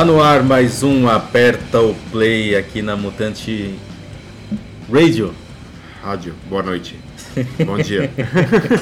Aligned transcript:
Tá 0.00 0.06
no 0.06 0.22
ar 0.22 0.42
mais 0.42 0.82
um 0.82 1.06
Aperta 1.10 1.78
o 1.78 1.94
Play 2.10 2.56
aqui 2.56 2.80
na 2.80 2.96
Mutante 2.96 3.74
Radio. 4.90 5.34
Rádio, 6.02 6.32
boa 6.48 6.62
noite. 6.62 6.98
Bom 7.66 7.76
dia. 7.76 8.10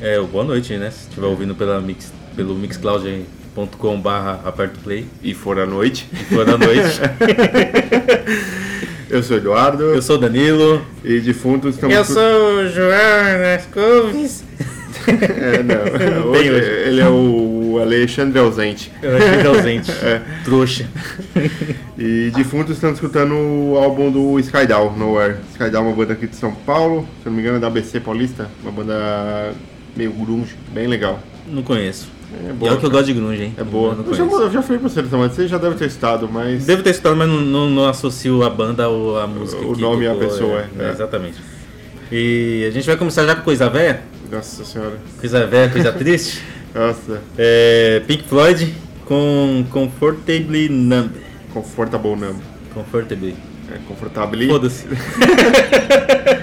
É, 0.00 0.18
boa 0.20 0.42
noite, 0.42 0.76
né? 0.76 0.90
Se 0.90 1.02
estiver 1.08 1.28
ouvindo 1.28 1.54
pela 1.54 1.80
mix, 1.80 2.12
pelo 2.34 2.56
mixcloud.com 2.56 4.00
barra 4.00 4.40
aperta 4.44 4.80
o 4.80 4.82
play, 4.82 5.06
E 5.22 5.32
for 5.32 5.60
à 5.60 5.64
noite. 5.64 6.08
boa 6.28 6.44
noite. 6.44 7.00
Eu 9.08 9.22
sou 9.22 9.36
Eduardo 9.36 9.84
Eu 9.94 10.02
sou 10.02 10.16
o 10.16 10.18
Danilo. 10.18 10.84
e 11.04 11.20
defunto 11.20 11.68
estamos. 11.68 11.94
Eu 11.94 12.04
sou 12.04 12.64
o 12.64 12.68
João 12.68 13.38
Nascoves. 13.40 14.42
É, 15.06 15.62
não. 15.62 16.22
Não 16.22 16.30
hoje. 16.30 16.48
Ele 16.48 17.00
é 17.00 17.08
o 17.08 17.53
Alexandre 17.78 18.38
ausente. 18.38 18.90
Eu 19.02 19.16
achei 19.16 19.38
que 19.38 19.46
ausente. 19.46 19.92
Trouxa. 20.44 20.86
E 21.98 22.30
defunto 22.34 22.72
estamos 22.72 22.96
escutando 22.96 23.34
o 23.34 23.78
álbum 23.78 24.10
do 24.10 24.38
Skydown, 24.40 24.96
Nowhere. 24.96 25.36
Skydown 25.52 25.84
é 25.84 25.88
uma 25.88 25.96
banda 25.96 26.12
aqui 26.12 26.26
de 26.26 26.36
São 26.36 26.52
Paulo, 26.52 27.08
se 27.22 27.28
não 27.28 27.34
me 27.34 27.40
engano 27.40 27.56
é 27.58 27.60
da 27.60 27.66
ABC 27.68 28.00
Paulista. 28.00 28.50
Uma 28.62 28.72
banda 28.72 29.52
meio 29.96 30.12
grunge, 30.12 30.54
bem 30.72 30.86
legal. 30.86 31.20
Não 31.46 31.62
conheço. 31.62 32.08
É 32.48 32.52
boa. 32.52 32.72
é 32.72 32.74
o 32.74 32.78
que 32.78 32.86
eu 32.86 32.90
gosto 32.90 33.06
de 33.06 33.12
grunge, 33.12 33.42
hein? 33.42 33.54
É 33.56 33.62
boa. 33.62 33.96
Eu 34.06 34.14
já, 34.14 34.24
eu 34.24 34.50
já 34.50 34.62
falei 34.62 34.78
pra 34.78 34.88
você 34.88 35.02
também, 35.02 35.28
você 35.28 35.46
já 35.46 35.58
deve 35.58 35.76
ter 35.76 35.86
estado, 35.86 36.28
mas. 36.30 36.64
Devo 36.64 36.82
ter 36.82 36.90
escutado, 36.90 37.16
mas 37.16 37.28
não, 37.28 37.40
não, 37.40 37.70
não 37.70 37.88
associo 37.88 38.42
a 38.42 38.50
banda 38.50 38.88
ou 38.88 39.18
a 39.18 39.26
música. 39.26 39.62
O 39.64 39.74
que 39.74 39.80
nome 39.80 40.04
e 40.04 40.08
a 40.08 40.14
pessoa, 40.14 40.64
é, 40.78 40.84
é. 40.84 40.90
Exatamente. 40.90 41.38
E 42.10 42.64
a 42.66 42.70
gente 42.70 42.86
vai 42.86 42.96
começar 42.96 43.24
já 43.24 43.36
com 43.36 43.42
coisa 43.42 43.68
velha. 43.68 44.02
Nossa 44.30 44.64
senhora. 44.64 44.98
Coisa 45.20 45.46
velha, 45.46 45.70
coisa 45.70 45.92
triste. 45.92 46.42
Nossa. 46.74 47.22
É, 47.38 48.02
Pink 48.06 48.24
Floyd 48.24 48.74
com 49.04 49.64
Comfortably 49.70 50.68
Numb. 50.68 51.12
Comfortable 51.52 52.16
numb. 52.16 52.40
Comfortably. 52.74 53.36
É 53.72 53.78
confortável. 53.86 54.48
Foda-se. 54.48 54.84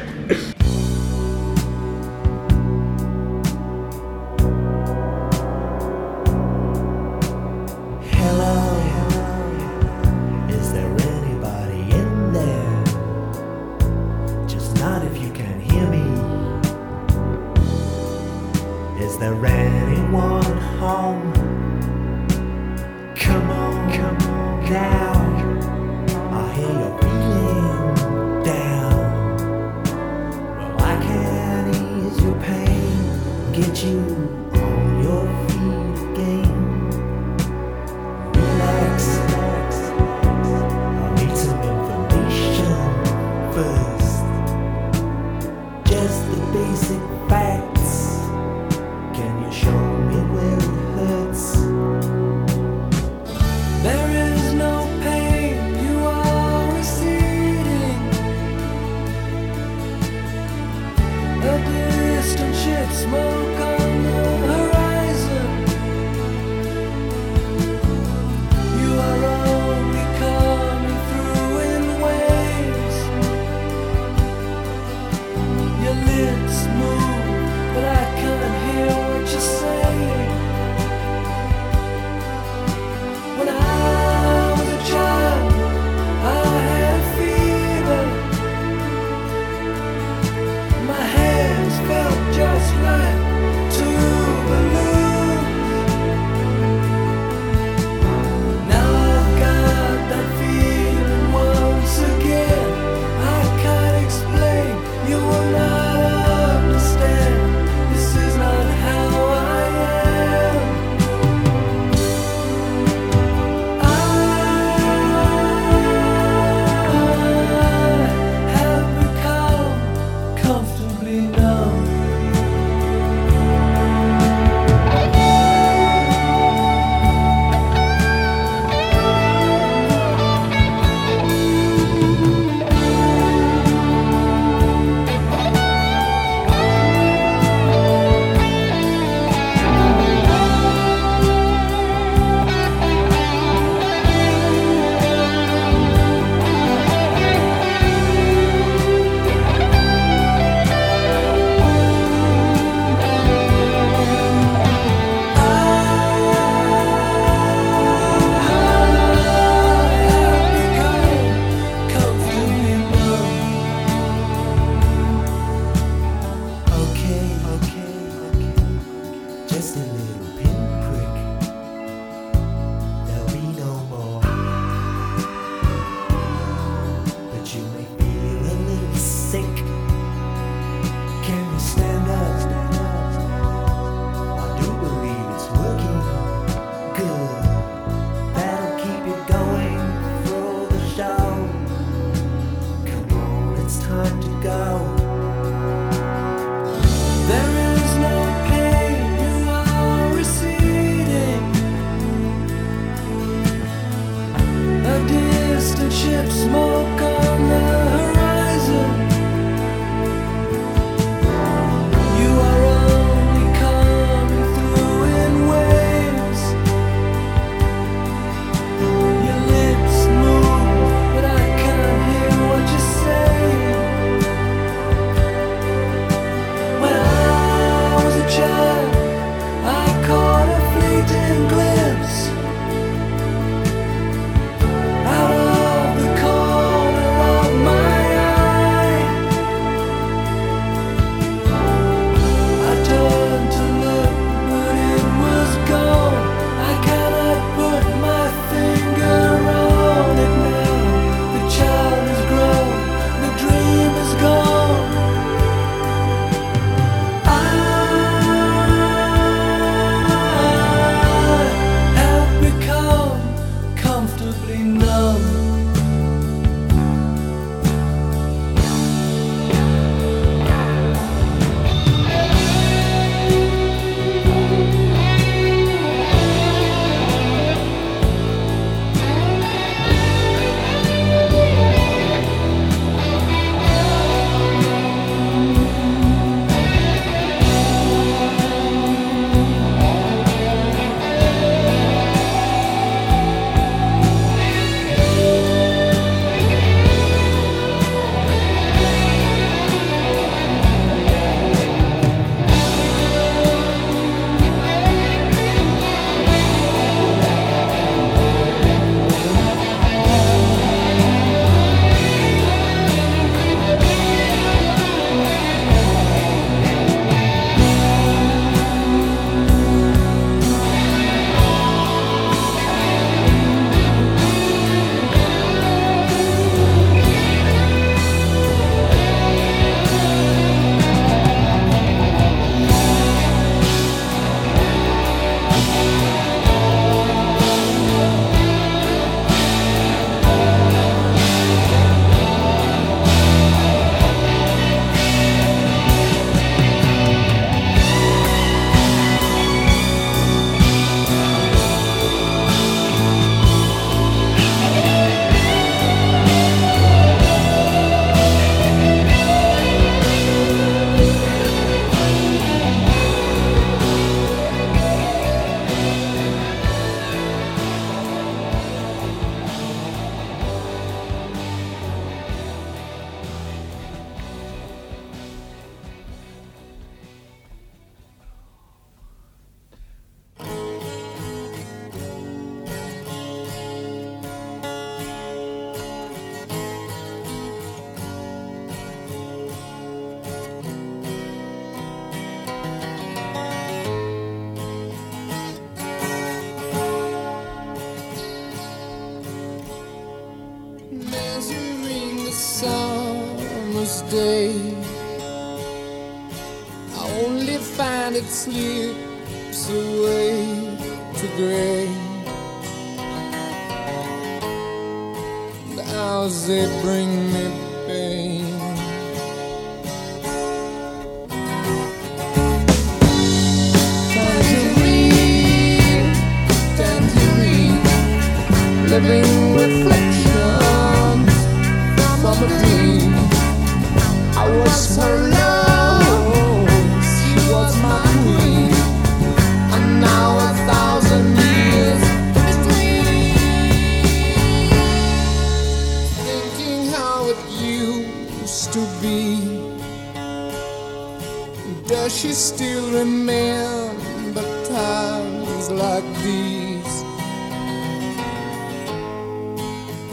still 452.41 452.91
remember 452.91 454.41
times 454.65 455.69
like 455.69 456.03
these. 456.23 456.95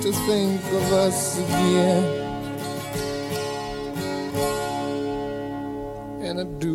To 0.03 0.13
think 0.29 0.61
of 0.79 0.93
us 0.93 1.39
again. 1.39 2.05
And 6.21 6.41
I 6.41 6.45
do 6.45 6.68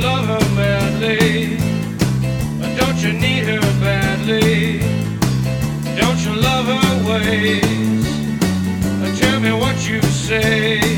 love 0.00 0.26
her 0.26 0.56
badly? 0.56 1.56
Don't 2.76 2.98
you 3.02 3.12
need 3.12 3.44
her 3.44 3.60
badly? 3.80 4.80
Don't 6.00 6.20
you 6.24 6.34
love 6.34 6.66
her 6.66 7.08
ways? 7.08 8.08
Tell 9.20 9.40
me 9.40 9.52
what 9.52 9.76
you 9.88 10.00
say. 10.02 10.89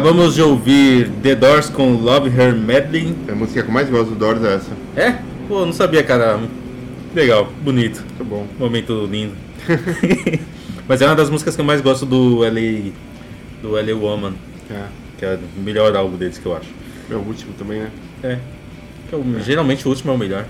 Acabamos 0.00 0.34
de 0.34 0.40
ouvir 0.40 1.10
The 1.22 1.34
Doors 1.34 1.68
com 1.68 1.92
Love 1.92 2.30
Her 2.30 2.56
Madly. 2.56 3.14
A 3.28 3.34
música 3.34 3.62
que 3.62 3.68
eu 3.68 3.72
mais 3.74 3.90
gosto 3.90 4.12
do 4.12 4.16
Doors 4.16 4.42
é 4.42 4.54
essa. 4.54 4.70
É? 4.96 5.18
Pô, 5.46 5.66
não 5.66 5.74
sabia, 5.74 6.02
cara. 6.02 6.40
Legal, 7.14 7.52
bonito. 7.62 8.02
Muito 8.16 8.24
bom. 8.24 8.46
Momento 8.58 9.06
lindo. 9.12 9.34
Mas 10.88 11.02
é 11.02 11.06
uma 11.06 11.14
das 11.14 11.28
músicas 11.28 11.54
que 11.54 11.60
eu 11.60 11.66
mais 11.66 11.82
gosto 11.82 12.06
do 12.06 12.38
LA, 12.38 12.92
do 13.60 13.72
LA 13.72 13.94
Woman, 13.94 14.32
É. 14.70 14.84
que 15.18 15.24
é 15.26 15.38
o 15.58 15.60
melhor 15.60 15.94
álbum 15.94 16.16
deles 16.16 16.38
que 16.38 16.46
eu 16.46 16.56
acho. 16.56 16.70
É 17.10 17.14
o 17.14 17.18
último 17.18 17.52
também, 17.58 17.80
né? 17.80 17.90
É. 18.24 18.38
Que 19.10 19.14
é 19.14 19.18
o- 19.18 19.40
geralmente 19.44 19.86
o 19.86 19.90
último 19.90 20.12
é 20.12 20.14
o 20.14 20.18
melhor. 20.18 20.46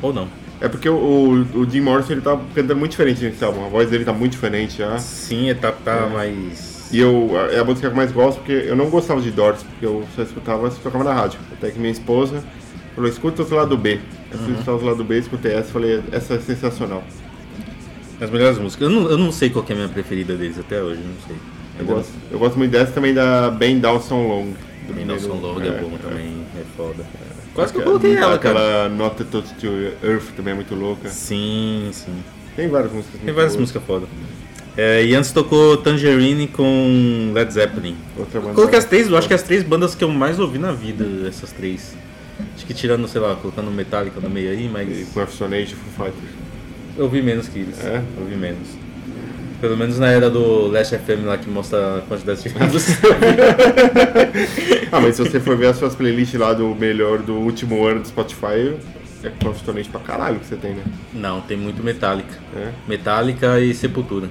Ou 0.00 0.10
não. 0.10 0.26
É 0.58 0.68
porque 0.68 0.88
o, 0.88 1.46
o, 1.54 1.70
Jim 1.70 1.82
Morrison 1.82 2.14
ele 2.14 2.22
tá 2.22 2.34
cantando 2.54 2.76
muito 2.76 2.92
diferente 2.92 3.22
nesse 3.22 3.44
álbum. 3.44 3.62
A 3.66 3.68
voz 3.68 3.90
dele 3.90 4.06
tá 4.06 4.12
muito 4.14 4.32
diferente 4.32 4.78
já. 4.78 4.96
Sim, 4.98 5.54
tá, 5.60 5.70
tá 5.70 6.08
mais. 6.10 6.75
E 6.92 7.00
eu, 7.00 7.30
é 7.50 7.58
a 7.58 7.64
música 7.64 7.88
que 7.88 7.92
eu 7.92 7.96
mais 7.96 8.12
gosto 8.12 8.38
porque 8.38 8.52
eu 8.52 8.76
não 8.76 8.88
gostava 8.88 9.20
de 9.20 9.30
Doors, 9.30 9.62
porque 9.62 9.84
eu 9.86 10.04
só 10.14 10.22
escutava 10.22 10.70
se 10.70 10.78
tocava 10.80 11.02
na 11.04 11.12
rádio. 11.12 11.38
Até 11.52 11.70
que 11.70 11.78
minha 11.78 11.90
esposa 11.92 12.42
falou: 12.94 13.10
escuta 13.10 13.42
o 13.42 13.54
lado 13.54 13.76
B. 13.76 13.98
Eu 14.30 14.38
fui 14.38 14.52
escutar 14.52 14.72
o 14.74 14.84
lado 14.84 15.02
B, 15.04 15.18
escutei 15.18 15.52
essa 15.52 15.68
e 15.68 15.72
falei: 15.72 16.02
essa 16.12 16.34
é 16.34 16.38
sensacional. 16.38 17.02
As 18.20 18.30
melhores 18.30 18.58
músicas. 18.58 18.88
Eu 18.88 18.94
não, 18.94 19.10
eu 19.10 19.18
não 19.18 19.30
sei 19.32 19.50
qual 19.50 19.64
que 19.64 19.72
é 19.72 19.74
a 19.74 19.78
minha 19.78 19.88
preferida 19.90 20.34
deles 20.36 20.58
até 20.58 20.80
hoje, 20.82 21.00
não 21.00 21.26
sei. 21.26 21.36
Eu 21.78 21.84
gosto, 21.84 22.12
eu 22.30 22.38
gosto 22.38 22.56
muito 22.56 22.70
dessa 22.70 22.92
também 22.92 23.12
da 23.12 23.50
Ben 23.50 23.78
Dawson 23.78 24.26
Long. 24.26 24.54
primeiro- 24.86 25.10
Nelson 25.10 25.34
Long 25.34 25.60
é, 25.60 25.70
bom 25.82 25.94
é. 25.94 25.98
também, 25.98 26.46
é 26.58 26.62
foda. 26.76 27.04
Quase 27.54 27.72
que 27.72 27.78
eu 27.80 27.84
coloquei 27.84 28.16
ela, 28.16 28.38
cara. 28.38 28.58
Aquela 28.58 28.88
Not 28.88 29.24
Touch 29.24 29.52
to 29.54 29.66
Earth 30.02 30.30
também 30.36 30.52
é 30.52 30.54
muito 30.54 30.74
louca. 30.74 31.08
Sim, 31.08 31.90
sim. 31.92 32.14
Tem 32.54 32.68
várias 32.68 32.92
músicas. 32.92 33.20
Tem 33.22 33.34
várias 33.34 33.52
boas. 33.52 33.60
músicas 33.60 33.82
foda. 33.86 34.06
É, 34.76 35.04
e 35.04 35.14
antes 35.14 35.32
tocou 35.32 35.76
Tangerine 35.78 36.46
com 36.48 37.30
Led 37.34 37.50
Zeppelin. 37.52 37.96
Outra 38.16 38.40
banda. 38.40 38.54
Coloquei 38.54 38.78
as 38.78 38.84
três, 38.84 39.08
eu 39.08 39.16
acho 39.16 39.26
que 39.26 39.34
as 39.34 39.42
três 39.42 39.62
bandas 39.62 39.94
que 39.94 40.04
eu 40.04 40.08
mais 40.10 40.38
ouvi 40.38 40.58
na 40.58 40.72
vida, 40.72 41.04
essas 41.26 41.50
três. 41.52 41.96
Acho 42.54 42.66
que 42.66 42.74
tirando, 42.74 43.08
sei 43.08 43.20
lá, 43.20 43.34
colocando 43.36 43.70
Metallica 43.70 44.20
no 44.20 44.28
meio 44.28 44.50
aí, 44.50 44.66
E 44.66 44.68
mas 44.68 45.08
com 45.14 45.20
Afterson 45.20 45.46
Age, 45.54 45.74
Foo 45.74 46.06
Fighters. 46.06 46.30
eu 46.98 47.04
ouvi 47.04 47.22
menos 47.22 47.48
que 47.48 47.58
eles. 47.60 47.82
É? 47.82 48.02
Eu 48.16 48.22
ouvi 48.24 48.36
menos. 48.36 48.68
Pelo 49.58 49.74
menos 49.74 49.98
na 49.98 50.08
era 50.08 50.28
do 50.28 50.66
Last 50.66 50.94
FM 50.98 51.24
lá 51.24 51.38
que 51.38 51.48
mostra 51.48 51.96
a 51.96 52.00
quantidade 52.02 52.42
de 52.42 52.48
bandas. 52.50 52.86
Ah, 54.92 55.00
mas 55.00 55.16
se 55.16 55.22
você 55.22 55.40
for 55.40 55.56
ver 55.56 55.66
as 55.68 55.76
suas 55.78 55.94
playlists 55.94 56.38
lá 56.38 56.52
do 56.52 56.74
melhor 56.74 57.18
do 57.18 57.34
último 57.34 57.84
ano 57.84 58.00
do 58.00 58.08
Spotify, 58.08 58.74
é 59.24 59.30
Age 59.30 59.88
pra 59.90 60.00
caralho 60.00 60.38
que 60.38 60.46
você 60.46 60.56
tem, 60.56 60.74
né? 60.74 60.82
Não, 61.12 61.40
tem 61.40 61.56
muito 61.56 61.82
Metallica. 61.82 62.34
É. 62.54 62.70
Metallica 62.86 63.58
e 63.60 63.74
Sepultura. 63.74 64.28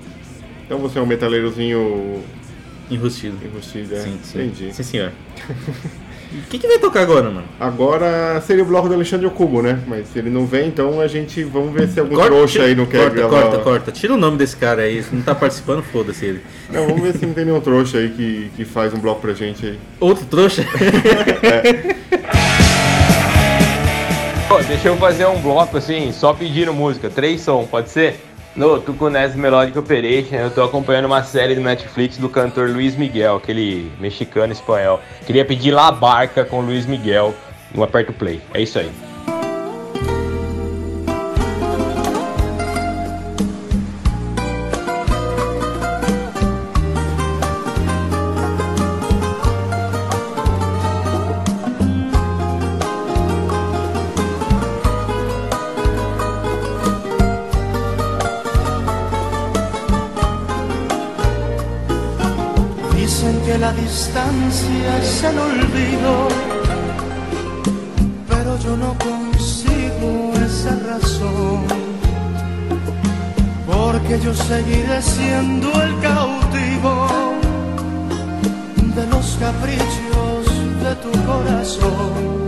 Então 0.65 0.79
você 0.79 0.97
é 0.99 1.01
um 1.01 1.05
metaleirozinho 1.05 2.21
Enrustido. 2.89 3.37
enrustido, 3.43 3.95
é? 3.95 3.99
Sim, 3.99 4.19
sim. 4.23 4.39
Entendi. 4.41 4.73
Sim, 4.73 4.83
senhor. 4.83 5.11
O 6.33 6.49
que, 6.49 6.57
que 6.59 6.67
vai 6.67 6.79
tocar 6.79 7.01
agora, 7.01 7.29
mano? 7.29 7.45
Agora 7.57 8.41
seria 8.45 8.61
o 8.63 8.65
bloco 8.65 8.89
do 8.89 8.93
Alexandre 8.95 9.25
Ocubo, 9.25 9.61
né? 9.61 9.79
Mas 9.87 10.07
se 10.09 10.19
ele 10.19 10.29
não 10.29 10.45
vem, 10.45 10.67
então 10.67 10.99
a 10.99 11.07
gente 11.07 11.41
vamos 11.45 11.71
ver 11.71 11.87
se 11.87 11.97
algum 11.99 12.13
Corta, 12.15 12.29
trouxa 12.31 12.51
tira- 12.53 12.65
aí 12.65 12.75
não 12.75 12.85
quer 12.85 12.97
corta, 12.97 13.15
gravar. 13.15 13.41
corta, 13.43 13.57
corta. 13.59 13.91
Tira 13.91 14.15
o 14.15 14.17
nome 14.17 14.37
desse 14.37 14.57
cara 14.57 14.81
aí. 14.81 15.01
Se 15.01 15.15
não 15.15 15.21
tá 15.21 15.33
participando, 15.33 15.81
foda-se 15.83 16.25
ele. 16.25 16.41
Não, 16.69 16.87
vamos 16.87 17.01
ver 17.03 17.13
se 17.15 17.25
não 17.25 17.33
tem 17.33 17.45
nenhum 17.45 17.61
trouxa 17.61 17.99
aí 17.99 18.09
que, 18.09 18.51
que 18.57 18.65
faz 18.65 18.93
um 18.93 18.97
bloco 18.99 19.21
pra 19.21 19.33
gente 19.33 19.65
aí. 19.65 19.79
Outro 19.99 20.25
trouxa? 20.25 20.65
Pô, 24.49 24.57
deixa 24.61 24.87
eu 24.89 24.97
fazer 24.97 25.25
um 25.27 25.39
bloco 25.41 25.77
assim, 25.77 26.11
só 26.11 26.33
pedindo 26.33 26.73
música, 26.73 27.09
três 27.09 27.39
som, 27.41 27.65
pode 27.65 27.89
ser? 27.89 28.19
No 28.55 28.79
Tucunés 28.79 29.35
Melodic 29.35 29.77
Operation, 29.77 30.37
eu 30.37 30.49
tô 30.49 30.63
acompanhando 30.63 31.05
uma 31.05 31.21
série 31.23 31.55
do 31.55 31.61
Netflix 31.61 32.17
do 32.17 32.29
cantor 32.29 32.69
Luiz 32.69 32.95
Miguel, 32.95 33.35
aquele 33.35 33.91
mexicano 33.99 34.53
espanhol. 34.53 35.01
Queria 35.25 35.43
pedir 35.43 35.71
La 35.71 35.91
Barca 35.91 36.45
com 36.45 36.61
Luiz 36.61 36.85
Miguel. 36.85 37.35
no 37.73 37.83
Aperto 37.83 38.13
Play. 38.13 38.39
É 38.53 38.61
isso 38.61 38.79
aí. 38.79 38.89
El 65.29 65.39
olvido, 65.39 66.27
pero 68.29 68.57
yo 68.59 68.77
no 68.77 68.95
consigo 68.97 70.33
esa 70.45 70.73
razón, 70.91 71.63
porque 73.65 74.19
yo 74.23 74.33
seguiré 74.33 75.01
siendo 75.01 75.67
el 75.81 75.99
cautivo 75.99 77.07
de 78.95 79.07
los 79.07 79.37
caprichos 79.39 80.41
de 80.83 80.95
tu 81.03 81.11
corazón. 81.25 82.45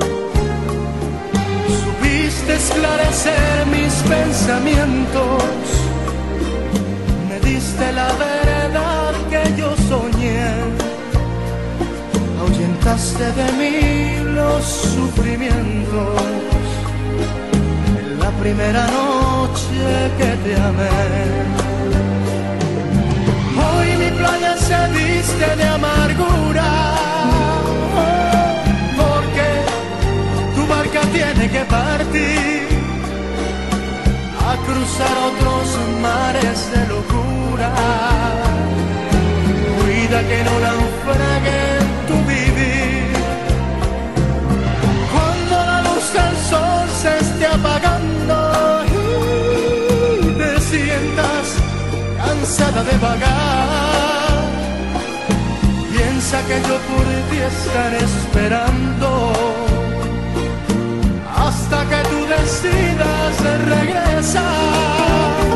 Supiste 1.84 2.56
esclarecer 2.56 3.66
mis 3.68 3.94
pensamientos 4.16 5.44
me 7.28 7.40
diste 7.40 7.92
la 7.94 8.08
verdad 8.14 9.14
que 9.30 9.60
yo 9.60 9.76
soñé, 9.90 10.67
de 12.86 13.52
mí 13.60 14.34
los 14.34 14.64
sufrimientos. 14.64 16.22
En 18.00 18.20
la 18.20 18.32
primera 18.32 18.88
noche 18.88 20.12
que 20.18 20.32
te 20.44 20.56
amé, 20.56 20.90
hoy 23.66 23.88
mi 23.98 24.10
playa 24.18 24.58
se 24.58 24.80
viste 24.96 25.56
de 25.56 25.64
amargura, 25.64 26.72
porque 28.96 29.48
tu 30.56 30.68
barca 30.68 31.02
tiene 31.12 31.50
que 31.50 31.64
partir 31.66 32.68
a 34.50 34.56
cruzar 34.66 35.16
otros 35.30 35.66
mares 36.02 36.72
de 36.72 36.82
locura. 36.88 37.72
Cuida 39.78 40.20
que 40.30 40.44
no 40.44 40.60
naufrague 40.60 41.60
en 41.60 41.77
tu 41.77 41.77
Cuando 45.14 45.56
la 45.72 45.82
luz 45.88 46.06
del 46.18 46.36
sol 46.52 46.88
se 47.02 47.12
esté 47.24 47.46
apagando 47.48 48.36
y 50.24 50.28
te 50.40 50.62
sientas 50.62 51.46
cansada 52.18 52.84
de 52.84 52.98
vagar, 52.98 54.44
piensa 55.92 56.38
que 56.48 56.58
yo 56.68 56.76
por 56.90 57.06
ti 57.30 57.38
estaré 57.54 58.00
esperando 58.12 59.08
hasta 61.36 61.78
que 61.90 62.00
tú 62.10 62.20
decidas 62.38 63.34
regresar. 63.66 65.47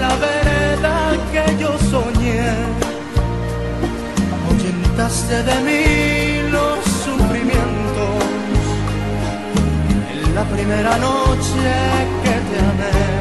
La 0.00 0.14
verdad 0.16 1.12
que 1.32 1.62
yo 1.62 1.70
soñé, 1.90 2.40
ahuyentaste 4.46 5.42
de 5.42 5.56
mí 5.66 6.50
los 6.50 6.78
sufrimientos 7.04 8.16
en 10.12 10.34
la 10.34 10.44
primera 10.44 10.96
noche 10.98 11.68
que 12.22 12.34
te 12.48 12.58
amé. 12.70 13.15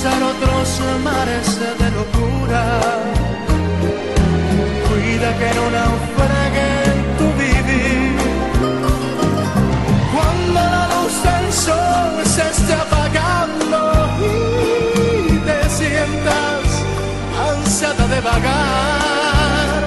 Cruzar 0.00 0.22
otros 0.22 0.80
mares 1.02 1.58
de 1.58 1.90
locura. 1.90 2.80
Cuida 4.88 5.30
que 5.38 5.54
no 5.56 5.70
naufrague 5.70 6.70
tu 7.18 7.26
vivir. 7.42 8.16
Cuando 10.14 10.60
la 10.60 10.88
luz 10.94 11.14
del 11.22 11.52
sol 11.52 12.12
se 12.24 12.42
esté 12.48 12.74
apagando 12.74 13.78
y 15.30 15.36
te 15.38 15.60
sientas 15.68 16.64
ansiada 17.50 18.06
de 18.06 18.20
vagar, 18.20 19.80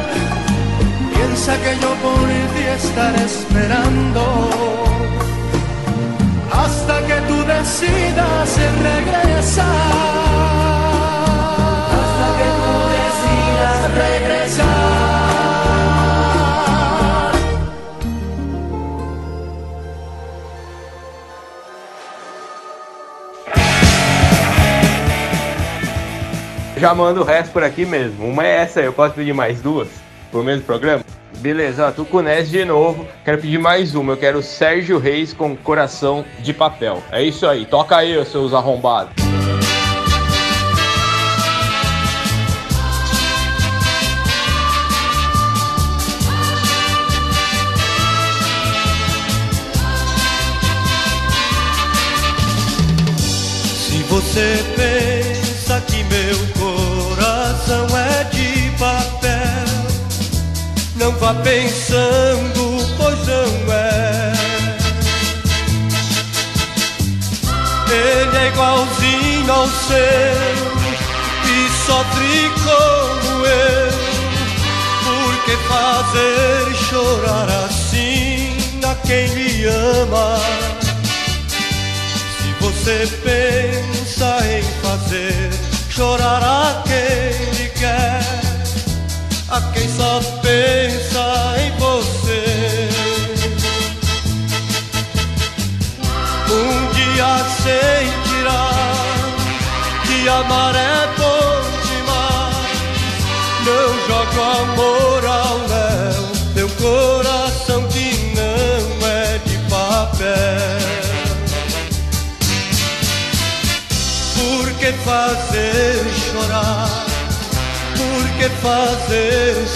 piensa 1.13 1.53
que 1.63 1.71
yo 1.81 1.89
por 2.03 2.27
ti 2.53 2.63
estaré 2.77 3.23
esperando 3.23 4.21
hasta 6.91 7.07
que 7.07 7.21
tú 7.27 7.43
decidas 7.43 8.57
regresar. 8.81 9.65
Hasta 11.97 12.27
que 12.37 12.49
tú 12.61 12.75
decidas 12.97 13.79
regresar. 13.95 14.81
Já 26.77 26.95
mando 26.95 27.21
o 27.21 27.23
resto 27.23 27.51
por 27.51 27.63
aqui 27.63 27.85
mesmo. 27.85 28.27
Uma 28.27 28.45
é 28.45 28.63
essa 28.63 28.81
eu 28.81 28.91
posso 28.91 29.13
pedir 29.13 29.33
mais 29.33 29.61
duas 29.61 30.00
pro 30.31 30.43
mesmo 30.43 30.63
programa? 30.63 31.03
Beleza, 31.37 31.87
ó, 31.87 31.91
Tucunés 31.91 32.49
de 32.49 32.63
novo. 32.63 33.07
Quero 33.25 33.39
pedir 33.39 33.57
mais 33.57 33.95
uma. 33.95 34.13
Eu 34.13 34.17
quero 34.17 34.41
Sérgio 34.41 34.97
Reis 34.97 35.33
com 35.33 35.55
coração 35.55 36.23
de 36.39 36.53
papel. 36.53 37.01
É 37.11 37.23
isso 37.23 37.47
aí, 37.47 37.65
toca 37.65 37.97
aí, 37.97 38.23
seus 38.25 38.53
arrombados. 38.53 39.13
Se 53.75 54.03
você 54.03 54.63
não 61.11 61.19
vá 61.19 61.33
pensando, 61.35 62.77
pois 62.97 63.19
não 63.27 63.73
é. 63.73 64.33
Ele 67.91 68.37
é 68.37 68.47
igualzinho 68.47 69.51
ao 69.51 69.67
seu 69.67 70.71
e 71.45 71.69
sofre 71.85 72.51
como 72.63 73.45
eu. 73.45 73.91
Por 75.03 75.45
que 75.45 75.57
fazer 75.67 76.75
chorar 76.89 77.49
assim 77.65 78.57
a 78.83 78.95
quem 79.07 79.27
lhe 79.27 79.65
ama? 79.65 80.39
Se 82.37 82.63
você 82.63 83.07
pensa 83.23 84.39
em 84.47 84.63
fazer 84.81 85.49
chorar 85.89 86.41
a 86.43 86.83
quem 86.83 87.53
lhe 87.55 87.69
quer, 87.71 88.40
a 89.51 89.59
quem 89.73 89.87
só 89.89 90.21
pensa 90.41 91.55
em 91.59 91.71
você. 91.77 92.89
Um 96.49 96.93
dia 96.93 97.37
sentirá 97.61 98.71
que 100.05 100.29
amar 100.29 100.73
é 100.73 101.07
bom 101.17 101.61
demais. 101.85 102.61
Não 103.65 104.07
jogo 104.07 104.41
amor 104.41 105.25
ao 105.25 105.57
léu, 105.67 106.27
meu 106.55 106.69
coração 106.69 107.85
que 107.89 108.33
não 108.33 109.07
é 109.07 109.37
de 109.39 109.57
papel. 109.69 110.31
Por 114.33 114.71
que 114.79 114.93
fazer 115.03 116.05
chorar? 116.31 117.10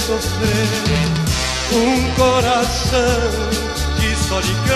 Sofrer 0.05 1.09
um 1.73 2.11
coração 2.15 3.49
que 3.97 4.15
lhe 4.15 4.55
quer? 4.67 4.75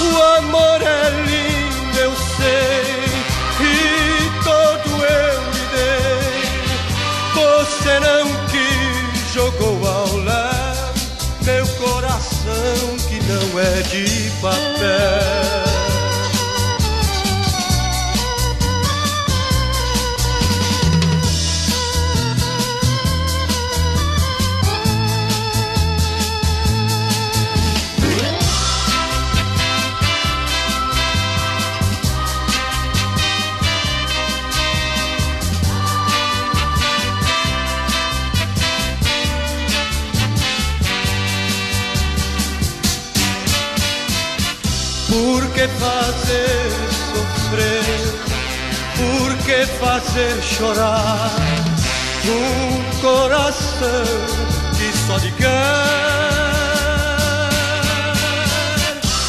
O 0.00 0.22
amor 0.38 0.80
é 0.82 1.10
lindo, 1.26 1.98
eu 1.98 2.12
sei, 2.36 3.04
e 3.60 4.30
todo 4.42 4.90
eu 5.04 5.40
lhe 5.52 5.64
dei. 5.74 6.42
Você 7.34 7.94
não 8.00 8.26
quis, 8.46 9.34
jogou 9.34 9.78
ao 9.86 10.16
léu 10.18 10.70
meu 11.42 11.66
coração 11.66 12.96
que 13.08 13.18
não 13.24 13.60
é 13.60 13.82
de 13.82 14.30
papel. 14.40 15.49
Que 45.60 45.68
fazer 45.78 46.70
sofrer? 47.12 47.84
Por 48.96 49.36
que 49.44 49.66
fazer 49.78 50.42
chorar? 50.42 51.30
Um 52.24 53.00
coração 53.02 54.04
que 54.78 54.90
só 55.06 55.18
lhe 55.18 55.30
quer. 55.32 55.50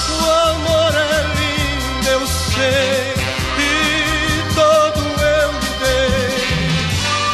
O 0.09 0.29
amor 0.51 0.93
é 0.95 1.21
lindo, 1.35 2.09
eu 2.09 2.25
sei, 2.27 3.13
e 3.59 3.61
todo 4.55 5.01
eu 5.21 5.51
lhe 5.51 5.71
dei. 5.83 6.31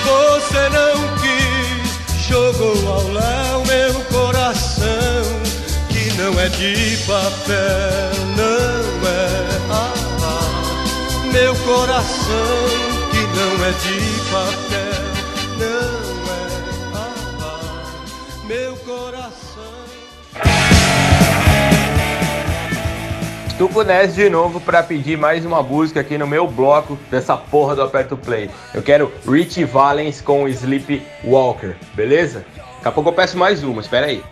Você 0.06 0.64
não 0.70 0.98
quis, 1.22 2.26
jogou 2.28 2.78
ao 2.92 3.08
léu 3.12 3.64
meu 3.68 3.94
coração 4.06 5.24
que 5.90 6.14
não 6.14 6.40
é 6.40 6.50
de 6.50 6.98
papel, 7.06 8.07
coração 11.98 12.30
que 13.10 13.22
não 13.36 13.66
é 13.66 13.72
de 13.72 13.98
papel, 14.32 15.02
não 15.58 15.98
é. 16.32 16.48
Meu 18.46 18.78
coração. 18.78 19.64
Tucunés 23.58 24.14
de 24.14 24.30
novo 24.30 24.62
pra 24.62 24.84
pedir 24.84 25.18
mais 25.18 25.44
uma 25.44 25.64
música 25.64 26.02
aqui 26.02 26.20
no 26.20 26.28
meu 26.28 26.48
bloco 26.48 27.00
dessa 27.10 27.36
porra 27.36 27.76
do 27.76 27.82
Aperto 27.82 28.16
Play. 28.16 28.52
Eu 28.76 28.84
quero 28.84 29.12
Richie 29.28 29.66
Valens 29.66 30.22
com 30.22 30.48
Sleep 30.48 31.02
Walker, 31.24 31.74
beleza? 31.96 32.46
Daqui 32.76 32.88
a 32.90 32.92
pouco 32.92 33.10
eu 33.10 33.14
peço 33.14 33.36
mais 33.36 33.64
uma, 33.64 33.82
espera 33.82 34.06
aí. 34.06 34.24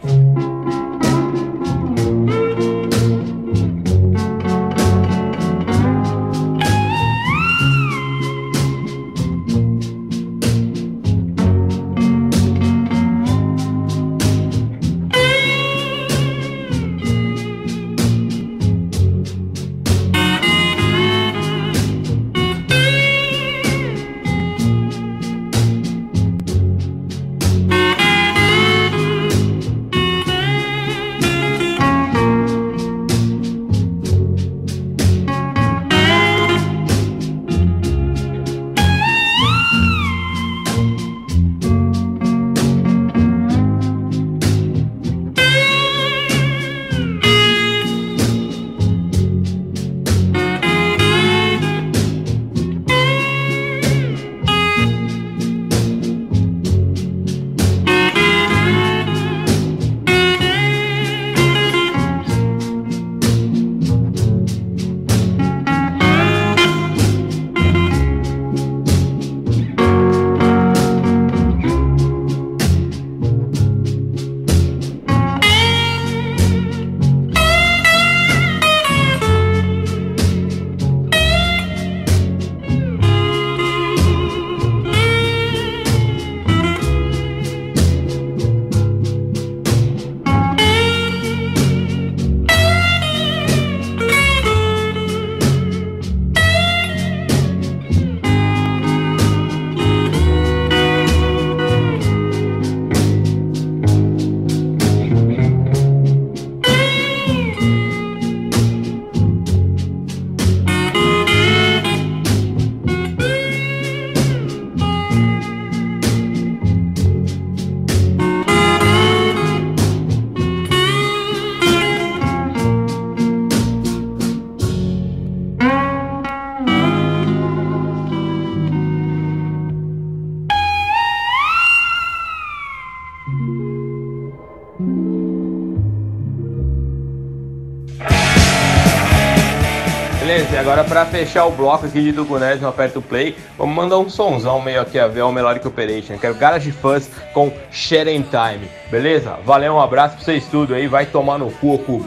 Agora 140.65 140.83
pra 140.83 141.05
fechar 141.05 141.45
o 141.45 141.51
bloco 141.51 141.85
aqui 141.85 142.01
de 142.01 142.11
Dugunés 142.11 142.59
no 142.59 142.67
Aperto 142.67 142.99
Play, 142.99 143.35
vamos 143.55 143.75
mandar 143.75 143.99
um 143.99 144.09
sonzão 144.09 144.59
meio 144.59 144.81
aqui 144.81 144.97
a 144.97 145.07
ver 145.07 145.21
o 145.21 145.31
Melodic 145.31 145.67
Operation. 145.67 146.17
Quero 146.17 146.33
Garage 146.33 146.71
Fuzz 146.71 147.07
com 147.35 147.53
Sharing 147.69 148.23
Time, 148.23 148.67
beleza? 148.89 149.37
Valeu, 149.45 149.75
um 149.75 149.79
abraço 149.79 150.15
pra 150.15 150.25
vocês 150.25 150.47
tudo 150.47 150.73
aí, 150.73 150.87
vai 150.87 151.05
tomar 151.05 151.37
no 151.37 151.51
cu, 151.51 151.77
cu. 151.77 152.03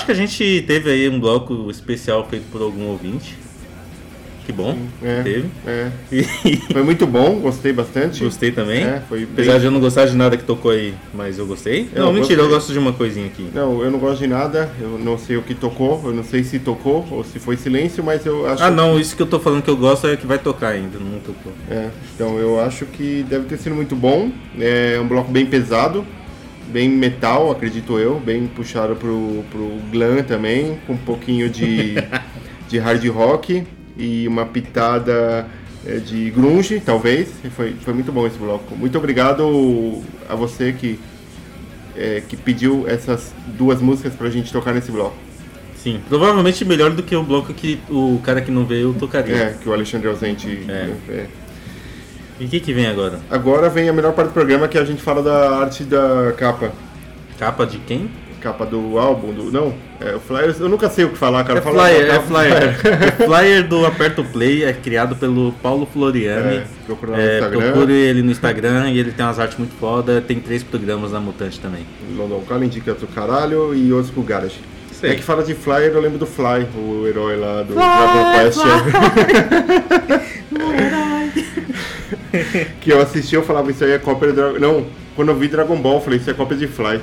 Acho 0.00 0.06
que 0.06 0.12
a 0.12 0.14
gente 0.14 0.64
teve 0.66 0.90
aí 0.90 1.08
um 1.10 1.20
bloco 1.20 1.70
especial 1.70 2.26
feito 2.26 2.44
por 2.50 2.62
algum 2.62 2.86
ouvinte. 2.86 3.36
Que 4.46 4.50
bom, 4.52 4.76
É, 5.02 5.22
teve. 5.22 5.48
é. 5.66 5.90
Foi 6.72 6.82
muito 6.82 7.06
bom, 7.06 7.38
gostei 7.38 7.70
bastante. 7.72 8.24
gostei 8.24 8.50
também. 8.50 8.82
É, 8.82 9.02
foi 9.06 9.24
Apesar 9.24 9.52
bem- 9.52 9.60
de 9.60 9.66
eu 9.66 9.70
não 9.70 9.78
gostar 9.78 10.06
de 10.06 10.16
nada 10.16 10.38
que 10.38 10.42
tocou 10.42 10.70
aí, 10.70 10.94
mas 11.12 11.38
eu 11.38 11.46
gostei. 11.46 11.86
Eu 11.94 12.06
não, 12.06 12.12
mentira, 12.14 12.40
eu 12.40 12.44
gostei. 12.48 12.54
gosto 12.56 12.72
de 12.72 12.78
uma 12.78 12.92
coisinha 12.94 13.26
aqui. 13.26 13.46
Não, 13.54 13.82
eu 13.82 13.90
não 13.90 13.98
gosto 13.98 14.20
de 14.20 14.26
nada, 14.26 14.72
eu 14.80 14.98
não 14.98 15.18
sei 15.18 15.36
o 15.36 15.42
que 15.42 15.54
tocou, 15.54 16.00
eu 16.06 16.12
não 16.14 16.24
sei 16.24 16.42
se 16.42 16.58
tocou 16.58 17.06
ou 17.10 17.22
se 17.22 17.38
foi 17.38 17.58
silêncio, 17.58 18.02
mas 18.02 18.24
eu 18.24 18.46
acho 18.46 18.64
Ah, 18.64 18.70
não, 18.70 18.98
isso 18.98 19.14
que 19.14 19.22
eu 19.22 19.26
tô 19.26 19.38
falando 19.38 19.62
que 19.62 19.70
eu 19.70 19.76
gosto 19.76 20.06
é 20.08 20.16
que 20.16 20.26
vai 20.26 20.38
tocar 20.38 20.68
ainda, 20.70 20.98
não 20.98 21.18
tocou. 21.20 21.52
É, 21.70 21.90
então 22.14 22.38
eu 22.38 22.58
acho 22.58 22.86
que 22.86 23.22
deve 23.28 23.44
ter 23.44 23.58
sido 23.58 23.74
muito 23.74 23.94
bom. 23.94 24.32
É 24.58 24.98
um 25.00 25.06
bloco 25.06 25.30
bem 25.30 25.44
pesado, 25.46 26.04
bem 26.70 26.88
metal, 26.88 27.50
acredito 27.50 27.98
eu, 27.98 28.20
bem 28.20 28.46
puxado 28.46 28.96
pro, 28.96 29.44
pro 29.50 29.68
glam 29.90 30.22
também, 30.22 30.78
com 30.86 30.94
um 30.94 30.98
pouquinho 30.98 31.50
de, 31.50 31.94
de 32.68 32.78
hard 32.78 33.04
rock 33.08 33.64
e 33.96 34.26
uma 34.26 34.46
pitada 34.46 35.46
é, 35.86 35.96
de 35.96 36.30
grunge, 36.30 36.80
talvez. 36.80 37.28
Foi, 37.56 37.74
foi 37.74 37.94
muito 37.94 38.12
bom 38.12 38.26
esse 38.26 38.38
bloco. 38.38 38.74
Muito 38.76 38.96
obrigado 38.96 40.02
a 40.28 40.34
você 40.34 40.72
que, 40.72 40.98
é, 41.96 42.22
que 42.26 42.36
pediu 42.36 42.86
essas 42.88 43.34
duas 43.58 43.80
músicas 43.80 44.14
pra 44.14 44.30
gente 44.30 44.52
tocar 44.52 44.72
nesse 44.72 44.90
bloco. 44.90 45.16
Sim, 45.76 45.98
provavelmente 46.08 46.62
melhor 46.64 46.90
do 46.90 47.02
que 47.02 47.16
o 47.16 47.22
bloco 47.22 47.54
que 47.54 47.80
o 47.88 48.20
cara 48.22 48.42
que 48.42 48.50
não 48.50 48.66
veio 48.66 48.92
tocaria. 48.94 49.34
É, 49.34 49.56
que 49.60 49.68
o 49.68 49.72
Alexandre 49.72 50.08
Ausente. 50.08 50.66
É. 50.68 50.92
é. 51.08 51.26
E 52.40 52.44
o 52.46 52.48
que 52.48 52.58
que 52.60 52.72
vem 52.72 52.86
agora? 52.86 53.20
Agora 53.30 53.68
vem 53.68 53.88
a 53.88 53.92
melhor 53.92 54.12
parte 54.14 54.28
do 54.30 54.32
programa 54.34 54.66
que 54.66 54.78
a 54.78 54.84
gente 54.84 55.02
fala 55.02 55.22
da 55.22 55.50
arte 55.60 55.84
da 55.84 56.32
capa. 56.36 56.72
Capa 57.38 57.66
de 57.66 57.78
quem? 57.78 58.10
Capa 58.40 58.64
do 58.64 58.98
álbum, 58.98 59.34
do. 59.34 59.52
Não, 59.52 59.74
é 60.00 60.14
o 60.16 60.20
Flyer. 60.20 60.56
Eu 60.58 60.68
nunca 60.70 60.88
sei 60.88 61.04
o 61.04 61.10
que 61.10 61.18
falar, 61.18 61.44
cara. 61.44 61.58
É 61.58 61.62
Fala 61.62 61.82
flyer, 61.84 62.10
é 62.10 62.20
flyer. 62.20 62.74
o 63.20 63.24
flyer 63.28 63.68
do 63.68 63.84
Aperto 63.84 64.24
Play 64.24 64.64
é 64.64 64.72
criado 64.72 65.14
pelo 65.16 65.52
Paulo 65.62 65.86
Floriani. 65.92 66.56
É, 66.56 66.64
procura 66.86 67.12
lá 67.12 67.18
no 67.18 67.22
É, 67.22 67.34
Instagram. 67.38 67.60
procure 67.72 67.92
ele 67.92 68.22
no 68.22 68.30
Instagram 68.30 68.90
e 68.90 68.98
ele 68.98 69.12
tem 69.12 69.26
umas 69.26 69.38
artes 69.38 69.58
muito 69.58 69.74
foda. 69.78 70.22
Tem 70.26 70.40
três 70.40 70.62
programas 70.62 71.12
na 71.12 71.20
Mutante 71.20 71.60
também. 71.60 71.84
London 72.16 72.42
Calling, 72.48 72.68
Dicas 72.68 72.96
do 72.96 73.06
Caralho 73.08 73.74
e 73.74 73.92
outros 73.92 74.10
pro 74.10 74.22
Garage. 74.22 74.56
Sei. 74.90 75.10
É 75.10 75.14
que 75.14 75.22
fala 75.22 75.42
de 75.42 75.52
Flyer, 75.54 75.92
eu 75.92 76.00
lembro 76.00 76.18
do 76.18 76.26
Fly, 76.26 76.66
o 76.74 77.06
herói 77.06 77.36
lá 77.36 77.62
do 77.62 77.74
Dragon 77.74 78.32
Quest. 78.32 78.60
que 82.80 82.90
eu 82.92 83.00
assisti, 83.00 83.34
eu 83.34 83.42
falava, 83.42 83.70
isso 83.70 83.84
aí 83.84 83.92
é 83.92 83.98
cópia 83.98 84.28
do 84.28 84.34
Dragon. 84.34 84.58
Não, 84.58 84.86
quando 85.16 85.28
eu 85.30 85.36
vi 85.36 85.48
Dragon 85.48 85.76
Ball, 85.76 85.94
eu 85.94 86.00
falei, 86.00 86.18
isso 86.18 86.30
é 86.30 86.34
cópia 86.34 86.56
de 86.56 86.66
Fly. 86.66 87.00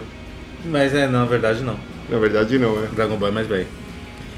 Mas 0.66 0.94
é, 0.94 1.08
na 1.08 1.26
verdade 1.26 1.64
não. 1.64 1.76
Na 2.10 2.18
verdade, 2.20 2.58
não, 2.58 2.72
é. 2.84 2.88
Dragon 2.96 3.16
Ball 3.18 3.30
é 3.30 3.32
mais 3.32 3.48
velho. 3.48 3.68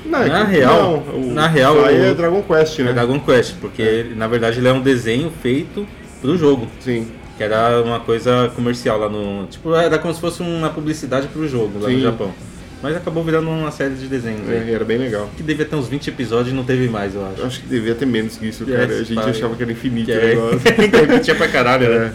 Não, 0.05 0.23
é 0.23 0.27
Na 0.29 0.45
que- 0.45 0.51
real- 0.51 1.03
não, 1.05 1.15
o 1.29 1.33
na 1.33 1.47
real, 1.47 1.75
Fly 1.75 1.93
o- 1.99 2.03
é 2.03 2.13
Dragon 2.13 2.41
Quest, 2.43 2.79
né? 2.79 2.89
É 2.91 2.93
Dragon 2.93 3.19
Quest, 3.19 3.55
porque 3.61 3.81
ele- 3.81 4.15
na 4.15 4.27
verdade 4.27 4.59
ele 4.59 4.67
é 4.67 4.73
um 4.73 4.81
desenho 4.81 5.31
feito 5.41 5.85
pro 6.21 6.37
jogo. 6.37 6.67
Sim. 6.79 7.07
Que 7.37 7.43
era 7.43 7.81
uma 7.81 7.99
coisa 7.99 8.51
comercial 8.55 8.97
lá 8.99 9.07
no. 9.09 9.45
Tipo, 9.47 9.73
era 9.75 9.97
como 9.99 10.13
se 10.13 10.19
fosse 10.19 10.41
uma 10.41 10.69
publicidade 10.69 11.27
pro 11.27 11.47
jogo 11.47 11.79
lá 11.79 11.89
no 11.89 11.95
Sim. 11.95 12.01
Japão. 12.01 12.33
Mas 12.81 12.95
acabou 12.95 13.23
virando 13.23 13.49
uma 13.49 13.71
série 13.71 13.95
de 13.95 14.07
desenhos. 14.07 14.47
É, 14.49 14.71
era 14.71 14.85
bem 14.85 14.97
legal. 14.97 15.29
Que 15.35 15.43
devia 15.43 15.65
ter 15.65 15.75
uns 15.75 15.87
20 15.87 16.07
episódios 16.07 16.53
e 16.53 16.55
não 16.55 16.63
teve 16.63 16.87
mais, 16.87 17.13
eu 17.13 17.25
acho. 17.25 17.41
Eu 17.41 17.47
acho 17.47 17.61
que 17.61 17.67
devia 17.67 17.93
ter 17.93 18.05
menos 18.05 18.37
que 18.37 18.47
isso, 18.47 18.65
cara. 18.65 18.85
A 18.85 19.03
gente 19.03 19.15
pai. 19.15 19.29
achava 19.29 19.55
que 19.55 19.63
era 19.63 19.71
infinito 19.71 20.05
Que 20.05 20.11
o 20.13 20.19
é... 20.19 20.27
negócio. 20.27 20.59
Repetia 20.65 21.35
pra 21.35 21.47
caralho, 21.49 21.89
né? 21.89 22.13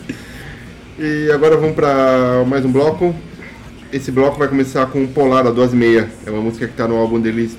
É. 0.98 1.02
E 1.02 1.30
agora 1.32 1.56
vamos 1.56 1.74
pra 1.74 2.44
mais 2.46 2.64
um 2.64 2.72
bloco. 2.72 3.14
Esse 3.92 4.10
bloco 4.10 4.38
vai 4.38 4.48
começar 4.48 4.86
com 4.86 5.06
Polar, 5.06 5.46
a 5.46 5.50
2 5.50 5.72
e 5.72 5.76
meia. 5.76 6.08
É 6.26 6.30
uma 6.30 6.40
música 6.40 6.66
que 6.66 6.72
tá 6.74 6.88
no 6.88 6.96
álbum 6.96 7.20
deles 7.20 7.56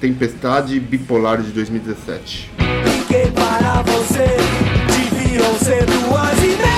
Tempestade 0.00 0.78
Bipolar 0.78 1.40
de 1.40 1.50
2017. 1.50 2.50
Liguei 2.84 3.30
para 3.30 3.82
você, 3.82 4.26
deviam 4.86 5.54
ser 5.58 5.84
duas 5.86 6.38
e 6.42 6.56
meia 6.62 6.73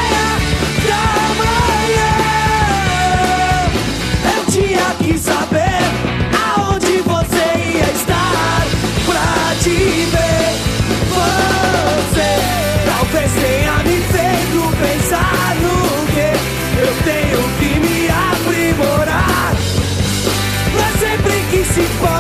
sempre 21.76 21.98
que 21.98 22.15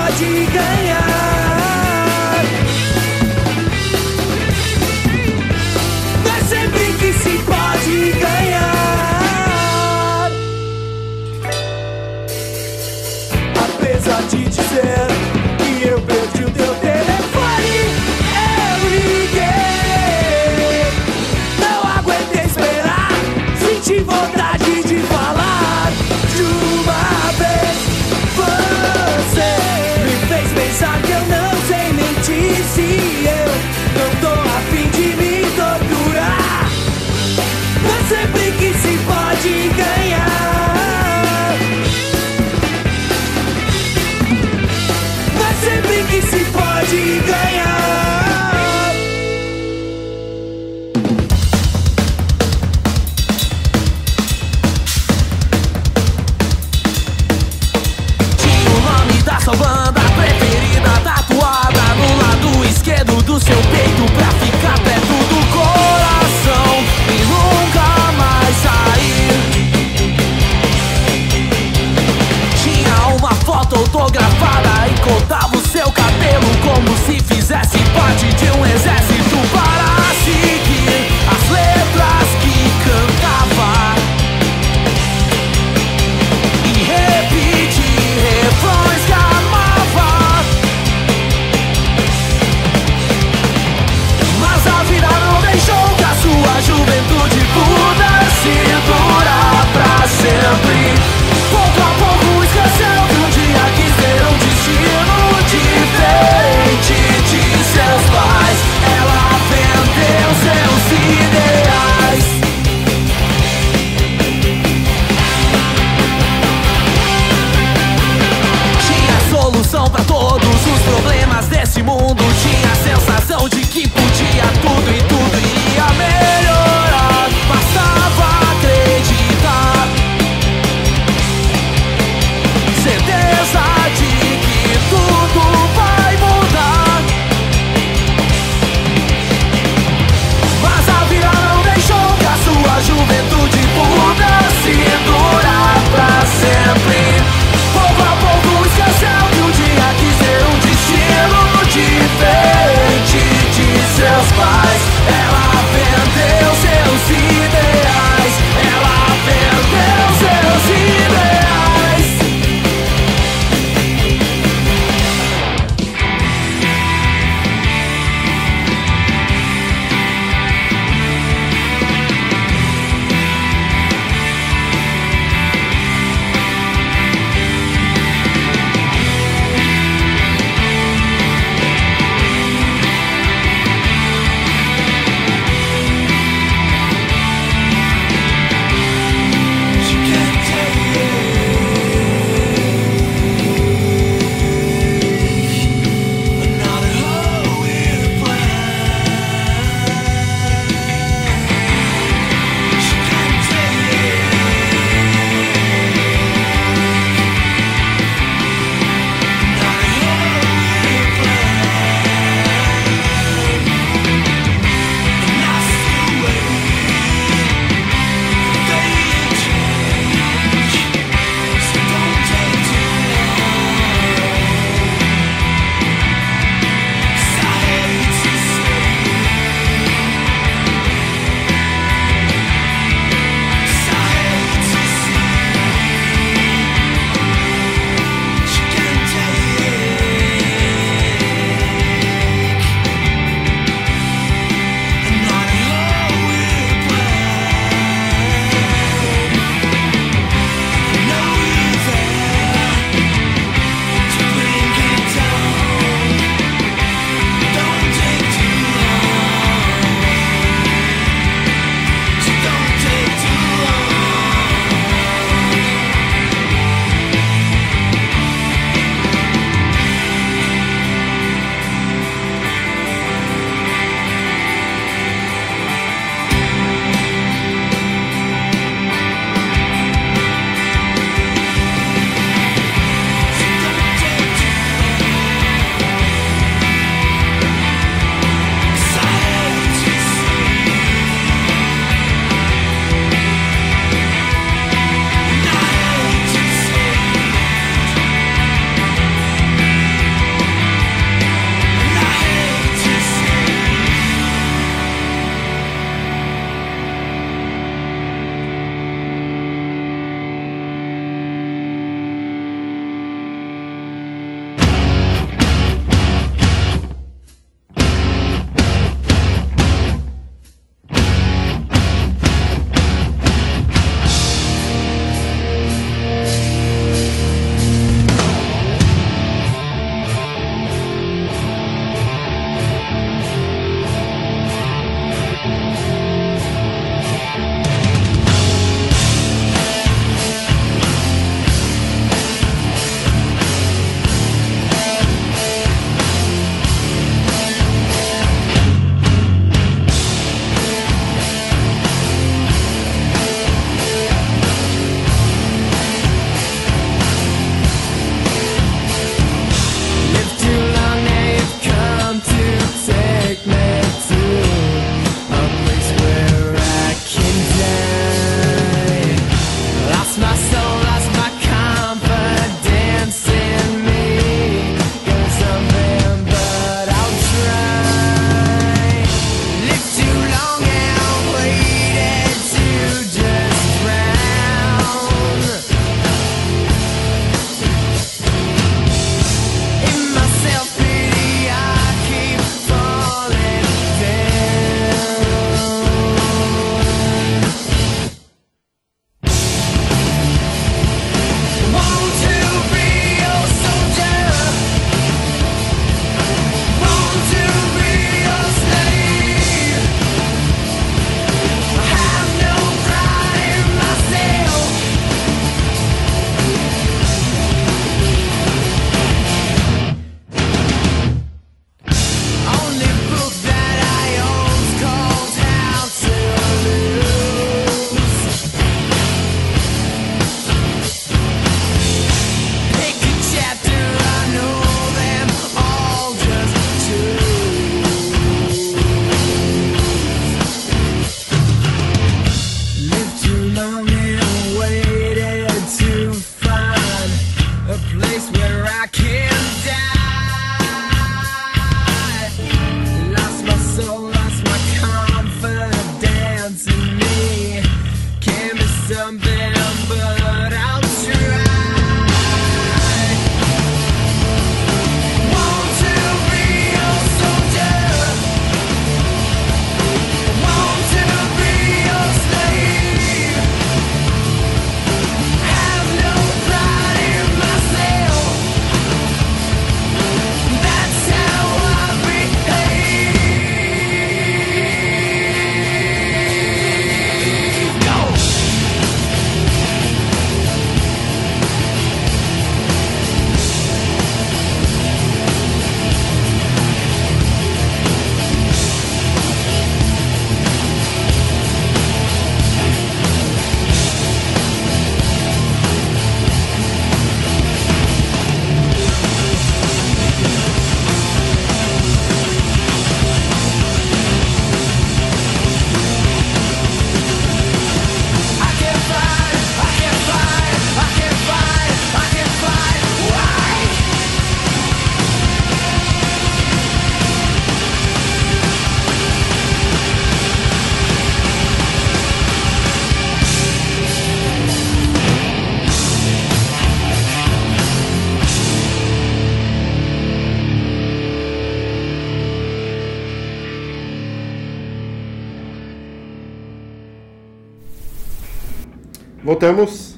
Voltamos. 549.26 549.96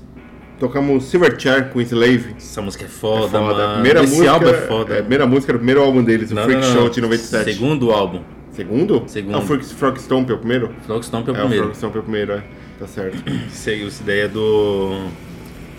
Tocamos 0.59 1.05
Silverchair 1.05 1.68
com 1.68 1.81
Slave. 1.83 2.35
Essa 2.39 2.62
música 2.62 2.87
é 2.87 2.89
foda, 2.89 3.26
É 3.26 3.29
foda. 3.29 3.41
mano. 3.41 3.72
Primeira 3.74 4.03
Esse 4.03 4.12
música, 4.14 4.31
álbum 4.33 4.49
é 4.49 4.55
foda. 4.55 4.95
É, 4.95 5.01
primeira 5.01 5.26
música 5.26 5.53
do 5.53 5.59
primeiro 5.59 5.83
álbum 5.83 6.03
deles, 6.03 6.31
o 6.33 6.35
Não, 6.35 6.45
Freak 6.45 6.61
não, 6.62 6.68
não. 6.68 6.81
Show 6.81 6.89
de 6.89 7.01
97. 7.03 7.53
Segundo 7.53 7.91
álbum. 7.93 8.22
Segundo? 8.53 9.05
Segundo. 9.07 9.35
Ah, 9.37 9.39
o 9.39 9.43
Freak, 9.43 9.64
Frog 9.66 9.99
Stomp 10.01 10.31
é 10.31 10.33
o 10.33 10.39
primeiro? 10.39 10.70
Frog 10.87 11.05
Stomp 11.05 11.29
é 11.29 11.31
o 11.33 11.35
é, 11.37 11.39
o 11.39 11.41
primeiro. 11.43 11.64
Frog 11.66 11.76
Stomp 11.76 11.95
é 11.95 11.99
o 11.99 12.03
primeiro, 12.03 12.33
é. 12.33 12.43
Tá 12.81 12.87
certo. 12.87 13.22
Esse, 13.53 13.85
essa 13.85 14.03
ideia 14.03 14.29
do. 14.29 15.09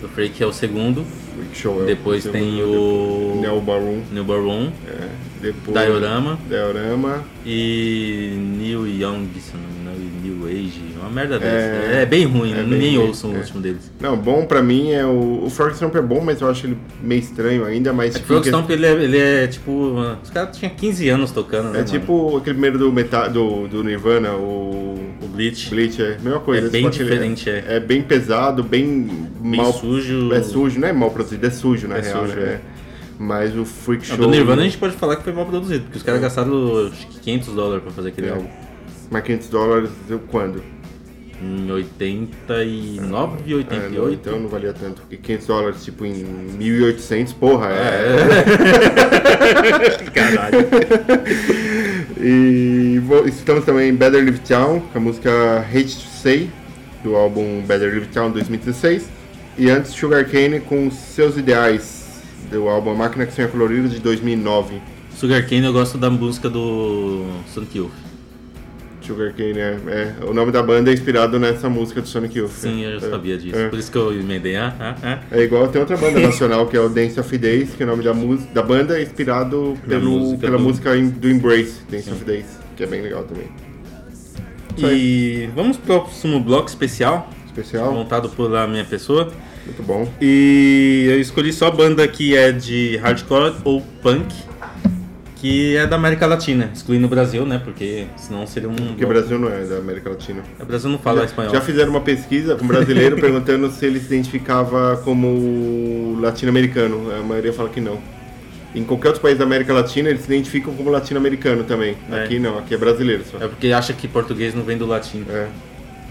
Do 0.00 0.08
Freak 0.08 0.40
é 0.42 0.46
o 0.46 0.52
segundo. 0.52 1.04
Freak 1.36 1.58
Show 1.58 1.82
é 1.82 1.86
Depois 1.86 2.24
o 2.24 2.30
tem 2.30 2.56
segundo. 2.56 2.72
o. 2.72 3.38
Neo 3.42 3.60
Baroon. 3.60 4.00
New 4.12 4.24
Baron 4.24 4.72
É. 4.88 5.08
Depois... 5.42 5.76
Diorama. 5.78 6.38
Diorama. 6.48 7.24
e 7.44 8.32
Neil 8.58 8.86
Young, 8.86 9.28
se 9.40 9.52
não 9.54 9.60
me 9.60 9.79
New 10.22 10.46
Age. 10.46 10.80
Uma 11.00 11.10
merda 11.10 11.38
dessa. 11.38 11.54
É. 11.56 12.02
É, 12.02 12.06
bem 12.06 12.24
ruim, 12.24 12.52
É 12.52 12.62
nem 12.62 12.98
ouçam 12.98 13.30
o 13.30 13.34
é. 13.34 13.38
último 13.38 13.60
deles. 13.60 13.90
Não, 14.00 14.16
bom 14.16 14.44
pra 14.46 14.62
mim 14.62 14.90
é 14.92 15.04
o. 15.04 15.44
O 15.44 15.50
Frog 15.50 15.72
Stomp 15.74 15.94
é 15.96 16.02
bom, 16.02 16.20
mas 16.20 16.40
eu 16.40 16.48
acho 16.50 16.66
ele 16.66 16.76
meio 17.02 17.20
estranho 17.20 17.64
ainda, 17.64 17.92
mas. 17.92 18.14
É 18.16 18.18
que 18.18 18.24
Frog 18.26 18.44
fica- 18.44 18.56
Stomp 18.56 18.70
ele 18.70 18.86
é, 18.86 18.92
ele 18.92 19.18
é 19.18 19.46
tipo. 19.46 19.94
Os 20.22 20.30
caras 20.30 20.56
tinham 20.56 20.72
15 20.74 21.08
anos 21.08 21.30
tocando, 21.30 21.64
né? 21.70 21.80
É 21.80 21.82
mano? 21.82 21.84
tipo 21.84 22.36
aquele 22.36 22.54
primeiro 22.54 22.78
do, 22.78 22.92
meta, 22.92 23.28
do, 23.28 23.66
do 23.68 23.82
Nirvana, 23.82 24.32
o. 24.34 24.98
O 25.22 25.26
Bleach. 25.28 25.68
Bleach, 25.70 26.00
é 26.02 26.16
a 26.18 26.22
mesma 26.22 26.40
coisa. 26.40 26.66
É 26.66 26.70
bem 26.70 26.82
ele 26.86 26.90
diferente, 26.90 27.48
é. 27.50 27.64
É 27.68 27.80
bem 27.80 28.00
pesado, 28.02 28.62
bem, 28.62 29.28
Bem 29.40 29.60
mal. 29.60 29.72
sujo. 29.72 30.32
É 30.32 30.42
sujo, 30.42 30.80
não 30.80 30.88
é 30.88 30.92
mal 30.92 31.10
produzido, 31.10 31.46
é 31.46 31.50
sujo 31.50 31.86
na 31.88 31.98
É 31.98 32.00
real. 32.00 32.26
sujo, 32.26 32.36
né? 32.40 32.42
é. 32.42 32.60
Mas 33.18 33.54
o 33.54 33.66
Freak 33.66 34.08
Não, 34.08 34.16
Show. 34.16 34.24
do 34.26 34.30
Nirvana 34.30 34.62
a 34.62 34.64
gente 34.64 34.78
pode 34.78 34.94
falar 34.96 35.16
que 35.16 35.24
foi 35.24 35.32
mal 35.34 35.44
produzido, 35.44 35.82
porque 35.84 35.98
os 35.98 36.02
caras 36.02 36.22
gastaram 36.22 36.86
acho 36.86 37.06
que 37.06 37.20
500 37.20 37.54
dólares 37.54 37.82
pra 37.82 37.92
fazer 37.92 38.08
aquele 38.08 38.28
É. 38.28 38.30
álbum. 38.30 38.46
Mas 39.10 39.22
500 39.24 39.48
dólares 39.48 39.90
quando? 40.30 40.62
Em 41.42 41.70
89 41.72 43.38
e 43.46 43.52
É, 43.52 43.56
88. 43.56 43.90
não, 43.98 44.12
então 44.12 44.40
não 44.40 44.48
valia 44.48 44.72
tanto. 44.74 45.00
Porque 45.00 45.16
500 45.16 45.46
dólares, 45.46 45.82
tipo, 45.84 46.04
em 46.04 46.12
1800, 46.14 47.32
porra, 47.32 47.68
é. 47.70 48.16
Caralho. 50.14 50.58
E 52.20 52.98
vo- 53.04 53.26
estamos 53.26 53.64
também 53.64 53.88
em 53.90 53.94
Better 53.94 54.22
Live 54.22 54.40
Town, 54.40 54.80
com 54.92 54.98
a 54.98 55.00
música 55.00 55.60
Hate 55.60 55.96
to 55.96 56.06
Say, 56.22 56.50
do 57.02 57.16
álbum 57.16 57.62
Better 57.66 57.90
Live 57.90 58.08
Town 58.08 58.30
2016. 58.30 59.08
E 59.58 59.70
antes 59.70 59.92
Sugar 59.92 60.24
Cane 60.28 60.60
com 60.60 60.90
Seus 60.90 61.36
Ideais, 61.36 62.22
do 62.50 62.68
álbum 62.68 62.90
A 62.90 62.94
Máquina 62.94 63.24
que 63.26 63.32
Sonha 63.32 63.48
Colorida 63.48 63.88
de 63.88 63.98
2009. 63.98 64.80
Sugar 65.16 65.42
Cane 65.42 65.64
eu 65.64 65.72
gosto 65.72 65.96
da 65.98 66.10
música 66.10 66.48
do 66.50 67.24
Sonic 67.52 67.78
Youth. 67.78 67.90
Sugar 69.06 69.32
Cane 69.32 69.58
é, 69.58 69.76
é- 69.88 70.14
O 70.24 70.32
nome 70.34 70.52
da 70.52 70.62
banda 70.62 70.90
é 70.90 70.94
inspirado 70.94 71.38
nessa 71.38 71.68
música 71.68 72.00
do 72.00 72.08
Sonic 72.08 72.38
Youth. 72.38 72.50
Sim, 72.50 72.82
eu 72.84 72.98
já 73.00 73.06
É, 73.06 73.10
sabia 73.10 73.38
disso. 73.38 73.56
É. 73.56 73.68
Por 73.68 73.78
isso 73.78 73.90
que 73.90 73.98
eu 73.98 74.12
emendei. 74.12 74.56
Ah, 74.56 74.74
ah, 74.78 74.94
ah. 75.02 75.18
É 75.30 75.42
igual 75.42 75.66
tem 75.68 75.80
outra 75.80 75.96
banda 75.96 76.18
nacional 76.20 76.66
que 76.66 76.76
é 76.76 76.80
o 76.80 76.88
Dance 76.88 77.18
of 77.18 77.38
Days, 77.38 77.70
que 77.74 77.82
o 77.82 77.86
nome 77.86 78.02
da, 78.04 78.12
da 78.54 78.62
banda 78.62 78.98
é 78.98 79.02
inspirado 79.02 79.76
pelo, 79.88 80.10
música 80.10 80.38
pela 80.40 80.56
do- 80.58 80.62
música 80.64 80.96
do 80.96 81.30
Embrace, 81.30 81.80
Dance 81.90 82.10
of 82.10 82.24
Days, 82.24 82.46
que 82.76 82.82
é 82.84 82.86
bem 82.86 83.02
legal 83.02 83.24
também. 83.24 83.48
E 84.78 85.48
vamos 85.54 85.76
pro 85.76 86.00
próximo 86.00 86.40
bloco 86.40 86.68
especial, 86.68 87.28
Especial, 87.46 87.92
montado 87.92 88.28
pela 88.30 88.66
minha 88.66 88.84
pessoa. 88.84 89.30
muito 89.66 89.82
bom. 89.82 90.08
E 90.20 91.06
eu 91.10 91.20
escolhi 91.20 91.52
só 91.52 91.70
banda 91.70 92.06
que 92.08 92.34
é 92.36 92.52
de 92.52 92.96
hardcore 92.98 93.56
ou 93.64 93.82
punk, 94.02 94.32
que 95.40 95.74
é 95.74 95.86
da 95.86 95.96
América 95.96 96.26
Latina, 96.26 96.70
excluindo 96.72 97.06
o 97.06 97.08
Brasil, 97.08 97.46
né? 97.46 97.58
Porque 97.64 98.04
senão 98.16 98.46
seria 98.46 98.68
um. 98.68 98.74
Porque 98.74 99.04
o 99.04 99.08
Brasil 99.08 99.38
não 99.38 99.48
é 99.48 99.64
da 99.64 99.78
América 99.78 100.10
Latina. 100.10 100.42
O 100.60 100.66
Brasil 100.66 100.90
não 100.90 100.98
fala 100.98 101.20
já, 101.20 101.24
espanhol. 101.24 101.54
já 101.54 101.60
fizeram 101.62 101.90
uma 101.90 102.02
pesquisa 102.02 102.56
com 102.56 102.64
um 102.64 102.68
brasileiro 102.68 103.16
perguntando 103.18 103.70
se 103.70 103.86
ele 103.86 103.98
se 103.98 104.06
identificava 104.06 105.00
como 105.02 106.18
latino-americano. 106.20 107.10
A 107.18 107.22
maioria 107.22 107.54
fala 107.54 107.70
que 107.70 107.80
não. 107.80 107.98
Em 108.74 108.84
qualquer 108.84 109.08
outro 109.08 109.22
país 109.22 109.38
da 109.38 109.44
América 109.44 109.72
Latina, 109.72 110.10
eles 110.10 110.20
se 110.20 110.32
identificam 110.32 110.74
como 110.74 110.90
latino-americano 110.90 111.64
também. 111.64 111.96
É. 112.12 112.24
Aqui 112.24 112.38
não, 112.38 112.58
aqui 112.58 112.74
é 112.74 112.76
brasileiro 112.76 113.24
só. 113.24 113.38
É 113.42 113.48
porque 113.48 113.72
acha 113.72 113.94
que 113.94 114.06
português 114.06 114.54
não 114.54 114.62
vem 114.62 114.76
do 114.76 114.86
latim. 114.86 115.24
É. 115.28 115.48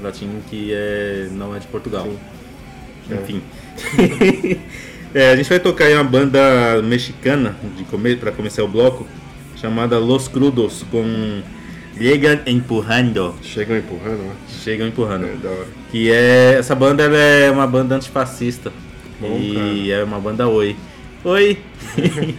Latim 0.01 0.27
que 0.49 0.73
é, 0.73 1.27
não 1.32 1.55
é 1.55 1.59
de 1.59 1.67
Portugal. 1.67 2.05
Sim. 2.05 2.17
É. 3.11 3.15
Enfim. 3.15 3.41
É, 3.99 4.57
a 5.16 5.36
gente 5.36 5.49
vai 5.49 5.60
tocar 5.60 5.86
aí 5.86 5.93
uma 5.95 6.03
banda 6.03 6.82
mexicana 6.84 7.55
de 7.78 7.84
come 7.86 8.16
para 8.16 8.32
começar 8.32 8.64
o 8.64 8.68
bloco, 8.68 9.07
chamada 9.55 9.97
Los 9.97 10.28
Crudos, 10.28 10.86
com 10.91 11.41
Llegan 11.99 12.39
Empurrando. 12.45 13.36
Chegam 13.41 13.78
empurrando, 13.78 14.20
né? 14.20 14.32
Chegam 14.64 14.88
empurrando. 14.88 15.26
É, 15.26 15.36
da 15.36 15.49
hora. 15.49 15.68
Que 15.91 16.12
é. 16.12 16.55
Essa 16.57 16.74
banda 16.74 17.03
ela 17.03 17.18
é 17.18 17.51
uma 17.51 17.68
banda 17.68 17.95
antifascista. 17.95 18.72
Bom, 19.20 19.38
e 19.38 19.91
é 19.91 20.03
uma 20.03 20.20
banda 20.20 20.47
oi. 20.47 20.78
Oi! 21.26 21.57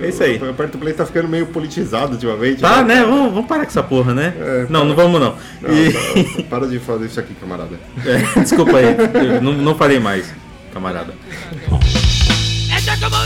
é 0.00 0.08
isso 0.08 0.22
aí. 0.22 0.38
O 0.38 0.48
Aperto 0.48 0.78
Play 0.78 0.94
tá 0.94 1.04
ficando 1.04 1.28
meio 1.28 1.46
politizado 1.46 2.12
ultimamente. 2.12 2.62
Tá, 2.62 2.82
né? 2.82 3.02
Vamos, 3.04 3.34
vamos 3.34 3.46
parar 3.46 3.64
com 3.64 3.70
essa 3.70 3.82
porra, 3.82 4.14
né? 4.14 4.32
É, 4.40 4.66
não, 4.70 4.80
tá. 4.80 4.86
não 4.86 4.96
vamos 4.96 5.20
não. 5.20 5.36
Não, 5.60 5.74
E- 5.74 5.92
tá, 5.92 6.42
para 6.48 6.66
de 6.66 6.78
fazer 6.78 7.04
isso 7.04 7.20
aqui, 7.20 7.34
camarada. 7.34 7.78
É, 8.06 8.40
desculpa 8.40 8.78
aí, 8.78 9.40
não, 9.42 9.52
não 9.52 9.74
falei 9.74 10.00
mais, 10.00 10.32
camarada. 10.72 11.12
¡Echa 12.82 12.98
como 12.98 13.16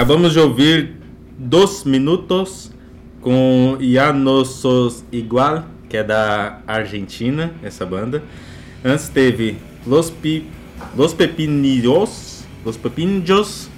acabamos 0.00 0.32
de 0.32 0.40
ouvir 0.40 0.96
Dos 1.36 1.84
Minutos 1.84 2.72
com 3.20 3.76
Ya 3.82 4.14
No 4.14 4.46
Sos 4.46 5.04
Igual, 5.12 5.66
que 5.90 5.98
é 5.98 6.02
da 6.02 6.62
Argentina, 6.66 7.52
essa 7.62 7.84
banda. 7.84 8.22
Antes 8.82 9.10
teve 9.10 9.58
Los, 9.86 10.08
Pi, 10.08 10.46
Los 10.96 11.12
Pepinillos, 11.12 12.46
Los 12.64 12.78
Pepinillos 12.78 13.68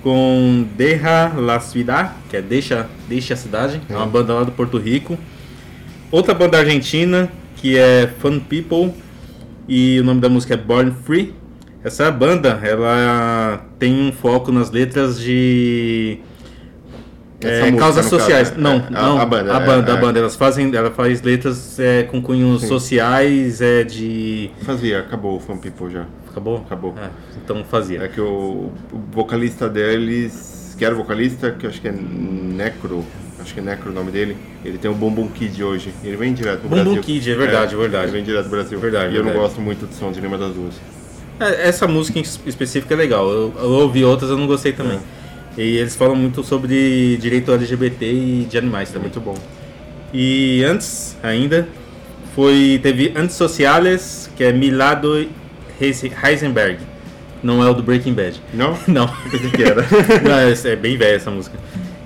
com 0.00 0.64
Deja 0.76 1.34
la 1.36 1.58
Ciudad, 1.58 2.12
que 2.30 2.36
é 2.36 2.40
Deixa, 2.40 2.88
Deixa 3.08 3.34
a 3.34 3.36
Cidade, 3.36 3.80
é 3.88 3.96
uma 3.96 4.06
banda 4.06 4.34
lá 4.34 4.44
do 4.44 4.52
Porto 4.52 4.78
Rico. 4.78 5.18
Outra 6.08 6.34
banda 6.34 6.56
argentina, 6.56 7.28
que 7.56 7.76
é 7.76 8.08
Fun 8.20 8.38
People, 8.38 8.94
e 9.66 9.98
o 9.98 10.04
nome 10.04 10.20
da 10.20 10.28
música 10.28 10.54
é 10.54 10.56
Born 10.56 10.94
Free. 11.04 11.34
Essa 11.82 12.10
banda, 12.10 12.58
ela 12.62 13.64
tem 13.78 13.94
um 14.08 14.12
foco 14.12 14.50
nas 14.50 14.70
letras 14.70 15.20
de 15.20 16.18
é, 17.40 17.60
música, 17.60 17.78
causas 17.78 18.04
no 18.04 18.10
caso, 18.10 18.20
sociais. 18.22 18.52
é, 18.52 18.54
não, 18.60 18.72
é, 18.76 18.86
a- 18.88 18.90
não, 18.90 19.20
a 19.20 19.24
banda, 19.26 19.56
a 19.56 19.60
é, 19.62 19.66
banda, 19.66 19.92
a 19.94 19.96
é. 19.96 20.00
banda. 20.00 20.18
Elas 20.18 20.34
fazem, 20.36 20.74
ela 20.74 20.90
faz 20.90 21.22
letras 21.22 21.78
é, 21.78 22.02
com 22.02 22.20
cunhos 22.20 22.64
sociais, 22.64 23.60
é 23.60 23.84
de 23.84 24.50
Fazia, 24.62 24.98
acabou 24.98 25.36
o 25.36 25.40
Fan 25.40 25.56
People 25.58 25.88
já. 25.90 26.04
acabou, 26.28 26.56
Acabou. 26.58 26.94
É, 27.00 27.10
então 27.44 27.64
fazia. 27.64 28.02
É 28.02 28.08
que 28.08 28.20
o, 28.20 28.72
o 28.92 28.98
vocalista 29.12 29.68
deles, 29.68 30.74
que 30.76 30.84
era 30.84 30.94
vocalista, 30.96 31.52
que 31.52 31.64
eu 31.64 31.70
acho 31.70 31.80
que 31.80 31.86
é 31.88 31.92
Necro, 31.92 33.04
acho 33.40 33.54
que 33.54 33.60
é 33.60 33.62
Necro 33.62 33.90
o 33.90 33.94
nome 33.94 34.10
dele, 34.10 34.36
ele 34.64 34.78
tem 34.78 34.90
o 34.90 34.94
Bumbum 34.94 35.28
Kid 35.28 35.62
hoje. 35.62 35.94
Ele 36.02 36.16
vem 36.16 36.34
direto 36.34 36.62
do 36.62 36.68
Bumbum 36.68 36.82
Brasil. 36.84 37.02
Kid, 37.02 37.30
é 37.30 37.34
verdade, 37.36 37.74
é 37.74 37.78
verdade. 37.78 38.04
Ele 38.06 38.12
vem 38.12 38.24
direto 38.24 38.44
do 38.46 38.50
Brasil. 38.50 38.78
Verdade, 38.80 39.12
E 39.14 39.16
eu 39.16 39.22
não 39.22 39.30
verdade. 39.30 39.46
gosto 39.48 39.60
muito 39.60 39.86
do 39.86 39.94
som 39.94 40.10
de 40.10 40.20
nenhuma 40.20 40.38
das 40.38 40.52
duas. 40.52 40.74
É, 41.40 41.68
Essa 41.68 41.86
música 41.86 42.18
em 42.18 42.22
específico 42.22 42.92
é 42.92 42.96
legal. 42.96 43.28
Eu, 43.30 43.54
eu 43.58 43.70
ouvi 43.70 44.04
outras, 44.04 44.30
eu 44.30 44.36
não 44.36 44.46
gostei 44.46 44.72
também. 44.72 44.98
É. 45.56 45.60
E 45.62 45.76
eles 45.76 45.96
falam 45.96 46.14
muito 46.14 46.42
sobre 46.44 47.16
direito 47.16 47.52
LGBT 47.52 48.04
e 48.06 48.46
de 48.48 48.56
animais 48.58 48.88
também. 48.90 49.02
Muito 49.10 49.20
bom. 49.20 49.36
E 50.12 50.62
antes 50.64 51.16
ainda 51.22 51.68
foi 52.34 52.78
teve 52.82 53.12
Antissociales, 53.16 54.30
que 54.36 54.44
é 54.44 54.52
Milado 54.52 55.26
Heis- 55.80 56.02
Heisenberg. 56.24 56.78
Não 57.42 57.62
é 57.64 57.70
o 57.70 57.74
do 57.74 57.82
Breaking 57.82 58.14
Bad. 58.14 58.40
Não? 58.52 58.76
Não. 58.86 59.08
Pensei 59.30 59.50
que 59.50 59.62
era. 59.62 59.82
Não, 60.22 60.38
é, 60.38 60.52
é 60.72 60.76
bem 60.76 60.96
velha 60.96 61.16
essa 61.16 61.30
música. 61.30 61.56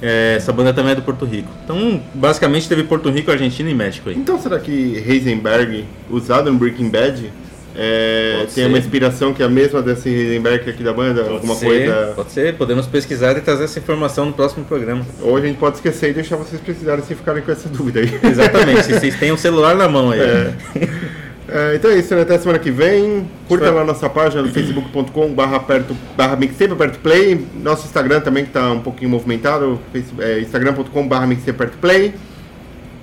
É, 0.00 0.34
essa 0.36 0.52
banda 0.52 0.72
também 0.74 0.92
é 0.92 0.94
do 0.96 1.02
Porto 1.02 1.24
Rico. 1.24 1.48
Então, 1.64 2.02
basicamente 2.12 2.68
teve 2.68 2.82
Porto 2.84 3.08
Rico, 3.08 3.30
Argentina 3.30 3.70
e 3.70 3.74
México 3.74 4.08
aí. 4.08 4.16
Então 4.16 4.38
será 4.40 4.58
que 4.58 4.72
Heisenberg, 5.06 5.84
usado 6.10 6.50
no 6.50 6.58
Breaking 6.58 6.88
Bad, 6.90 7.32
é, 7.74 8.36
Pode 8.38 8.54
tem 8.54 8.64
ser. 8.64 8.68
uma 8.68 8.78
inspiração 8.78 9.32
que 9.32 9.42
é 9.42 9.46
a 9.46 9.48
mesma 9.48 9.80
desse 9.80 10.08
Heisenberg 10.08 10.68
aqui 10.68 10.82
da 10.82 10.92
banda? 10.92 11.22
Alguma 11.28 11.54
ser, 11.54 11.66
coisa. 11.66 12.12
Pode 12.14 12.32
ser, 12.32 12.54
podemos 12.54 12.86
pesquisar 12.86 13.36
e 13.36 13.40
trazer 13.40 13.64
essa 13.64 13.78
informação 13.78 14.26
no 14.26 14.32
próximo 14.32 14.64
programa. 14.64 15.06
Ou 15.20 15.36
a 15.36 15.40
gente 15.40 15.58
pode 15.58 15.76
esquecer 15.76 16.10
e 16.10 16.12
deixar 16.12 16.36
vocês 16.36 16.60
pesquisarem 16.60 17.04
se 17.04 17.14
ficarem 17.14 17.42
com 17.42 17.50
essa 17.50 17.68
dúvida 17.68 18.00
aí. 18.00 18.18
Exatamente, 18.30 18.84
se 18.84 18.94
vocês 18.94 19.18
têm 19.18 19.32
um 19.32 19.36
celular 19.36 19.74
na 19.74 19.88
mão 19.88 20.10
aí. 20.10 20.20
É. 20.20 20.52
É, 21.48 21.74
então 21.74 21.90
é 21.90 21.98
isso, 21.98 22.14
né? 22.14 22.22
Até 22.22 22.38
semana 22.38 22.58
que 22.58 22.70
vem. 22.70 23.28
Curta 23.46 23.70
lá 23.70 23.84
nossa 23.84 24.08
página 24.08 24.42
do 24.42 24.48
facebook.com 24.48 25.34
barra 25.34 25.60
perto 25.60 25.94
barra 26.16 26.34
mixtape 26.34 26.74
perto 26.74 26.98
play. 27.00 27.46
Nosso 27.62 27.84
Instagram 27.84 28.20
também 28.20 28.46
que 28.46 28.52
tá 28.52 28.72
um 28.72 28.80
pouquinho 28.80 29.10
movimentado. 29.10 29.78
É, 30.18 30.40
Instagram.com 30.40 31.06
barra 31.06 31.26
mixtape 31.26 31.58
perto 31.58 31.76
play. 31.76 32.14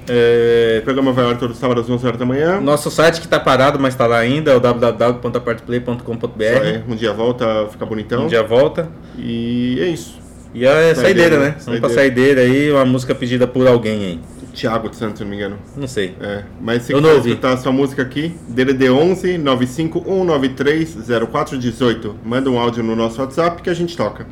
É, 0.10 0.82
programa 0.84 1.12
vai 1.12 1.26
ao 1.26 1.32
ar 1.32 1.38
todo 1.38 1.54
sábado 1.54 1.82
às 1.82 1.90
11 1.90 2.06
horas 2.06 2.20
da 2.20 2.26
manhã. 2.26 2.60
Nosso 2.60 2.90
site 2.92 3.22
que 3.22 3.28
tá 3.28 3.40
parado, 3.40 3.80
mas 3.80 3.96
tá 3.96 4.06
lá 4.08 4.18
ainda, 4.18 4.52
é 4.52 4.56
o 4.56 4.60
www.apartplay.com.br. 4.60 6.44
É, 6.44 6.84
um 6.88 6.96
dia 6.96 7.14
volta, 7.14 7.68
fica 7.72 7.86
bonitão. 7.86 8.26
Um 8.26 8.28
dia 8.28 8.44
volta. 8.44 8.90
E 9.18 9.78
é 9.82 9.88
isso. 9.88 10.18
E 10.54 10.66
a 10.66 10.72
Saideira, 10.72 10.96
saideira, 10.96 11.40
né? 11.40 11.46
né? 11.46 11.56
Vamos 11.64 11.80
pra 11.80 11.90
Saideira. 11.90 12.42
saideira 12.42 12.42
aí, 12.42 12.72
uma 12.72 12.86
música 12.86 13.14
pedida 13.14 13.46
por 13.48 13.68
alguém 13.68 14.04
aí. 14.04 14.20
Thiago 14.54 14.90
de 14.90 14.96
Santos, 14.96 15.20
se 15.20 15.24
não 15.24 15.30
me 15.30 15.38
engano. 15.38 15.58
Não 15.78 15.88
sei. 15.88 16.16
É, 16.20 16.44
mas 16.60 16.84
se 16.84 16.94
quiser 16.94 17.18
escutar 17.18 17.54
a 17.54 17.58
sua 17.58 17.72
música 17.72 18.02
aqui, 18.02 18.36
DDD 18.48 18.90
11 18.90 19.38
95193 19.38 20.98
0418. 21.30 22.16
Manda 22.26 22.50
um 22.50 22.60
áudio 22.60 22.84
no 22.84 22.96
nosso 22.96 23.22
WhatsApp 23.22 23.62
que 23.62 23.70
a 23.70 23.74
gente 23.74 23.96
toca. 23.96 24.26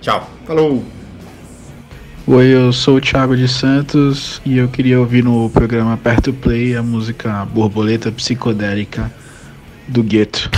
Tchau. 0.00 0.30
Falou! 0.46 0.84
Oi, 2.28 2.46
eu 2.46 2.72
sou 2.72 2.96
o 2.96 3.00
Thiago 3.00 3.36
de 3.36 3.46
Santos 3.46 4.42
e 4.44 4.58
eu 4.58 4.66
queria 4.66 4.98
ouvir 4.98 5.22
no 5.22 5.48
programa 5.48 5.96
Perto 5.96 6.32
Play 6.32 6.74
a 6.74 6.82
música 6.82 7.44
Borboleta 7.44 8.10
Psicodélica 8.10 9.12
do 9.86 10.02
Gueto. 10.02 10.50